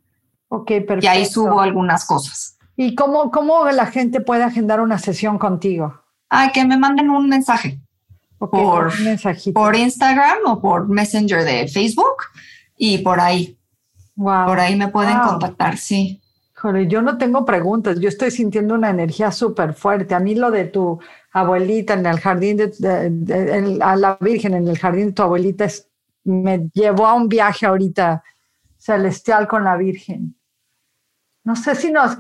Ok, 0.50 0.68
perfecto. 0.68 1.06
Y 1.06 1.08
ahí 1.08 1.26
subo 1.26 1.62
algunas 1.62 2.06
cosas. 2.06 2.58
¿Y 2.76 2.96
cómo, 2.96 3.32
cómo 3.32 3.66
la 3.70 3.86
gente 3.86 4.20
puede 4.20 4.44
agendar 4.44 4.82
una 4.82 5.00
sesión 5.00 5.38
contigo? 5.38 6.02
Ah, 6.30 6.52
que 6.54 6.66
me 6.66 6.78
manden 6.78 7.10
un 7.10 7.30
mensaje 7.30 7.80
por, 8.38 8.92
por 9.54 9.76
Instagram 9.76 10.38
o 10.46 10.60
por 10.60 10.88
Messenger 10.90 11.44
de 11.44 11.68
Facebook 11.68 12.24
y 12.78 12.98
por 13.00 13.20
ahí. 13.20 13.58
Wow. 14.16 14.46
Por 14.48 14.60
ahí 14.60 14.76
me 14.76 14.88
pueden 14.90 15.20
contactar, 15.20 15.78
sí. 15.78 16.22
Yo 16.88 17.02
no 17.02 17.18
tengo 17.18 17.44
preguntas, 17.44 18.00
yo 18.00 18.08
estoy 18.08 18.32
sintiendo 18.32 18.76
una 18.76 18.90
energía 18.90 19.32
súper 19.32 19.74
fuerte. 19.74 20.16
A 20.16 20.20
mí 20.20 20.34
lo 20.34 20.50
de 20.50 20.66
tu 20.66 20.98
abuelita 21.34 21.94
en 21.94 22.06
el 22.06 22.20
jardín 22.20 22.56
de, 22.56 22.72
la 23.78 24.18
Virgen 24.22 24.54
en 24.54 24.68
el 24.70 24.78
jardín 24.78 25.08
de 25.08 25.12
tu 25.12 25.24
abuelita 25.24 25.68
me 26.24 26.70
llevó 26.74 27.06
a 27.06 27.16
un 27.16 27.28
viaje 27.28 27.66
ahorita 27.66 28.24
celestial 28.78 29.46
con 29.48 29.66
la 29.66 29.76
Virgen. 29.76 30.36
No 31.44 31.58
sé 31.58 31.76
si 31.76 31.92
nos, 31.92 32.18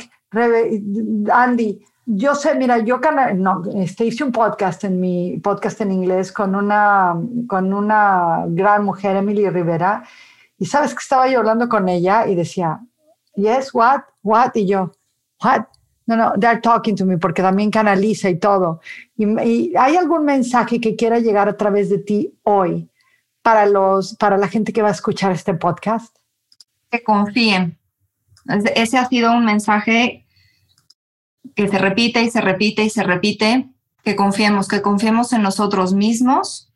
Andy, 1.31 1.81
yo 2.05 2.35
sé, 2.35 2.55
mira, 2.55 2.79
yo 2.79 2.99
no, 3.35 3.61
este, 3.75 4.05
hice 4.05 4.25
un 4.25 4.33
podcast 4.33 4.83
en 4.83 4.99
mi 4.99 5.39
podcast 5.39 5.79
en 5.79 5.93
inglés 5.93 6.33
con 6.33 6.53
una, 6.53 7.15
con 7.47 7.73
una 7.73 8.43
gran 8.47 8.83
mujer, 8.83 9.15
Emily 9.15 9.49
Rivera, 9.49 10.03
y 10.57 10.65
sabes 10.65 10.93
que 10.93 10.99
estaba 10.99 11.29
yo 11.29 11.39
hablando 11.39 11.69
con 11.69 11.87
ella 11.87 12.27
y 12.27 12.35
decía, 12.35 12.81
yes, 13.35 13.73
what, 13.73 14.01
what, 14.23 14.51
y 14.55 14.65
yo, 14.65 14.91
what, 15.43 15.65
no, 16.05 16.15
no, 16.15 16.33
they're 16.37 16.59
talking 16.61 16.95
to 16.95 17.05
me 17.05 17.17
porque 17.17 17.41
también 17.41 17.71
canaliza 17.71 18.29
y 18.29 18.39
todo. 18.39 18.81
Y, 19.15 19.25
y, 19.41 19.73
hay 19.77 19.95
algún 19.95 20.25
mensaje 20.25 20.81
que 20.81 20.95
quiera 20.95 21.19
llegar 21.19 21.47
a 21.47 21.57
través 21.57 21.89
de 21.89 21.99
ti 21.99 22.33
hoy 22.43 22.89
para 23.43 23.67
los, 23.67 24.15
para 24.15 24.37
la 24.37 24.47
gente 24.47 24.73
que 24.73 24.81
va 24.81 24.87
a 24.87 24.93
escuchar 24.93 25.31
este 25.31 25.53
podcast? 25.53 26.15
Que 26.89 27.03
confíen. 27.03 27.77
Ese 28.75 28.97
ha 28.97 29.07
sido 29.07 29.31
un 29.31 29.45
mensaje 29.45 30.25
que 31.55 31.67
se 31.67 31.77
repite 31.77 32.23
y 32.23 32.31
se 32.31 32.41
repite 32.41 32.83
y 32.83 32.89
se 32.89 33.03
repite, 33.03 33.69
que 34.03 34.15
confiemos, 34.15 34.67
que 34.67 34.81
confiemos 34.81 35.33
en 35.33 35.43
nosotros 35.43 35.93
mismos, 35.93 36.71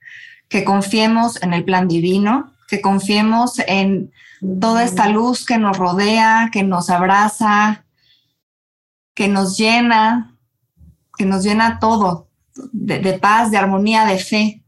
que 0.50 0.64
confiemos 0.64 1.42
en 1.42 1.54
el 1.54 1.64
plan 1.64 1.88
divino, 1.88 2.54
que 2.68 2.82
confiemos 2.82 3.60
en 3.60 4.12
toda 4.60 4.84
esta 4.84 5.08
luz 5.08 5.46
que 5.46 5.58
nos 5.58 5.78
rodea, 5.78 6.50
que 6.52 6.64
nos 6.64 6.90
abraza, 6.90 7.86
que 9.16 9.28
nos 9.28 9.58
llena, 9.58 10.36
que 11.18 11.26
nos 11.26 11.44
llena 11.44 11.80
todo, 11.80 12.28
de, 12.72 13.00
de 13.00 13.14
paz, 13.14 13.50
de 13.50 13.58
armonía, 13.58 14.06
de 14.06 14.20
fe, 14.20 14.64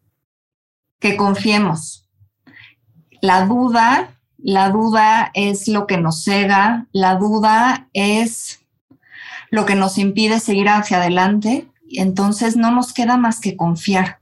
que 0.99 1.17
confiemos. 1.17 2.07
La 3.21 3.45
duda, 3.45 4.17
la 4.37 4.69
duda 4.69 5.31
es 5.33 5.67
lo 5.67 5.85
que 5.85 5.97
nos 5.97 6.23
cega, 6.23 6.87
la 6.91 7.15
duda 7.15 7.89
es 7.93 8.61
lo 9.51 9.65
que 9.65 9.75
nos 9.75 9.97
impide 9.97 10.39
seguir 10.39 10.69
hacia 10.69 10.97
adelante. 10.97 11.67
Entonces 11.91 12.55
no 12.55 12.71
nos 12.71 12.93
queda 12.93 13.17
más 13.17 13.39
que 13.39 13.57
confiar. 13.57 14.18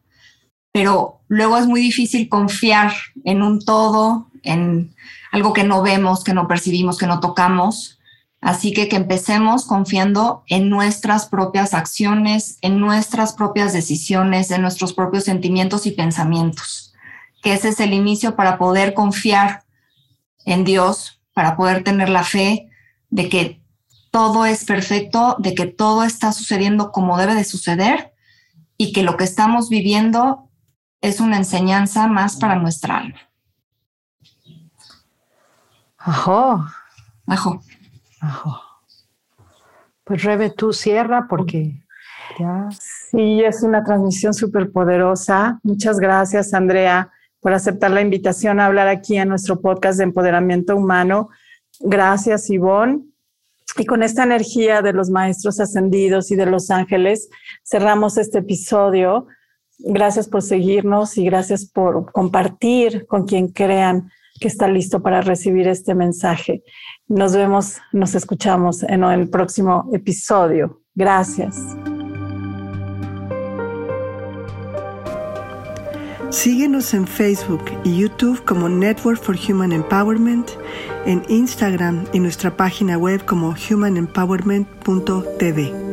Pero 0.77 1.21
luego 1.27 1.57
es 1.57 1.65
muy 1.65 1.81
difícil 1.81 2.29
confiar 2.29 2.93
en 3.23 3.41
un 3.41 3.65
todo, 3.65 4.27
en 4.43 4.93
algo 5.31 5.51
que 5.51 5.63
no 5.63 5.81
vemos, 5.81 6.23
que 6.23 6.35
no 6.35 6.47
percibimos, 6.47 6.99
que 6.99 7.07
no 7.07 7.19
tocamos. 7.19 7.97
Así 8.41 8.73
que 8.73 8.87
que 8.87 8.95
empecemos 8.95 9.65
confiando 9.65 10.43
en 10.45 10.69
nuestras 10.69 11.25
propias 11.25 11.73
acciones, 11.73 12.59
en 12.61 12.79
nuestras 12.79 13.33
propias 13.33 13.73
decisiones, 13.73 14.51
en 14.51 14.61
nuestros 14.61 14.93
propios 14.93 15.23
sentimientos 15.23 15.87
y 15.87 15.91
pensamientos. 15.93 16.93
Que 17.41 17.53
ese 17.53 17.69
es 17.69 17.79
el 17.79 17.91
inicio 17.91 18.35
para 18.35 18.59
poder 18.59 18.93
confiar 18.93 19.63
en 20.45 20.63
Dios, 20.63 21.23
para 21.33 21.57
poder 21.57 21.83
tener 21.83 22.09
la 22.09 22.23
fe 22.23 22.69
de 23.09 23.29
que 23.29 23.63
todo 24.11 24.45
es 24.45 24.63
perfecto, 24.63 25.37
de 25.39 25.55
que 25.55 25.65
todo 25.65 26.03
está 26.03 26.31
sucediendo 26.33 26.91
como 26.91 27.17
debe 27.17 27.33
de 27.33 27.45
suceder 27.45 28.13
y 28.77 28.93
que 28.93 29.01
lo 29.01 29.17
que 29.17 29.23
estamos 29.23 29.69
viviendo 29.69 30.46
es 31.01 31.19
una 31.19 31.37
enseñanza 31.37 32.07
más 32.07 32.37
para 32.37 32.55
nuestra 32.55 32.97
alma. 32.97 33.19
Ajo. 35.97 36.65
Ajo. 37.27 37.61
Ajo. 38.21 38.61
Pues 40.03 40.23
Rebe, 40.23 40.49
tú 40.49 40.71
cierra 40.71 41.27
porque 41.29 41.83
ya. 42.39 42.69
Sí, 42.71 43.43
es 43.43 43.63
una 43.63 43.83
transmisión 43.83 44.33
súper 44.33 44.71
poderosa. 44.71 45.59
Muchas 45.63 45.99
gracias, 45.99 46.53
Andrea, 46.53 47.11
por 47.39 47.53
aceptar 47.53 47.91
la 47.91 48.01
invitación 48.01 48.59
a 48.59 48.65
hablar 48.65 48.87
aquí 48.87 49.17
en 49.17 49.29
nuestro 49.29 49.59
podcast 49.59 49.97
de 49.97 50.05
empoderamiento 50.05 50.75
humano. 50.75 51.29
Gracias, 51.79 52.49
Ivonne. 52.49 53.03
Y 53.77 53.85
con 53.85 54.01
esta 54.01 54.23
energía 54.23 54.81
de 54.81 54.93
los 54.93 55.09
maestros 55.09 55.59
ascendidos 55.59 56.31
y 56.31 56.35
de 56.35 56.45
los 56.45 56.71
ángeles, 56.71 57.29
cerramos 57.63 58.17
este 58.17 58.39
episodio. 58.39 59.27
Gracias 59.79 60.27
por 60.27 60.41
seguirnos 60.41 61.17
y 61.17 61.25
gracias 61.25 61.65
por 61.65 62.11
compartir 62.11 63.05
con 63.05 63.25
quien 63.25 63.49
crean 63.49 64.09
que 64.39 64.47
está 64.47 64.67
listo 64.67 65.01
para 65.01 65.21
recibir 65.21 65.67
este 65.67 65.95
mensaje. 65.95 66.63
Nos 67.07 67.35
vemos, 67.35 67.77
nos 67.91 68.15
escuchamos 68.15 68.83
en 68.83 69.03
el 69.03 69.29
próximo 69.29 69.89
episodio. 69.93 70.81
Gracias. 70.95 71.57
Síguenos 76.29 76.93
en 76.93 77.07
Facebook 77.07 77.63
y 77.85 77.99
YouTube 77.99 78.43
como 78.43 78.67
Network 78.67 79.21
for 79.21 79.37
Human 79.49 79.71
Empowerment, 79.71 80.49
en 81.05 81.23
Instagram 81.29 82.05
y 82.11 82.19
nuestra 82.19 82.53
página 82.55 82.97
web 82.97 83.23
como 83.25 83.55
humanempowerment.tv. 83.69 85.86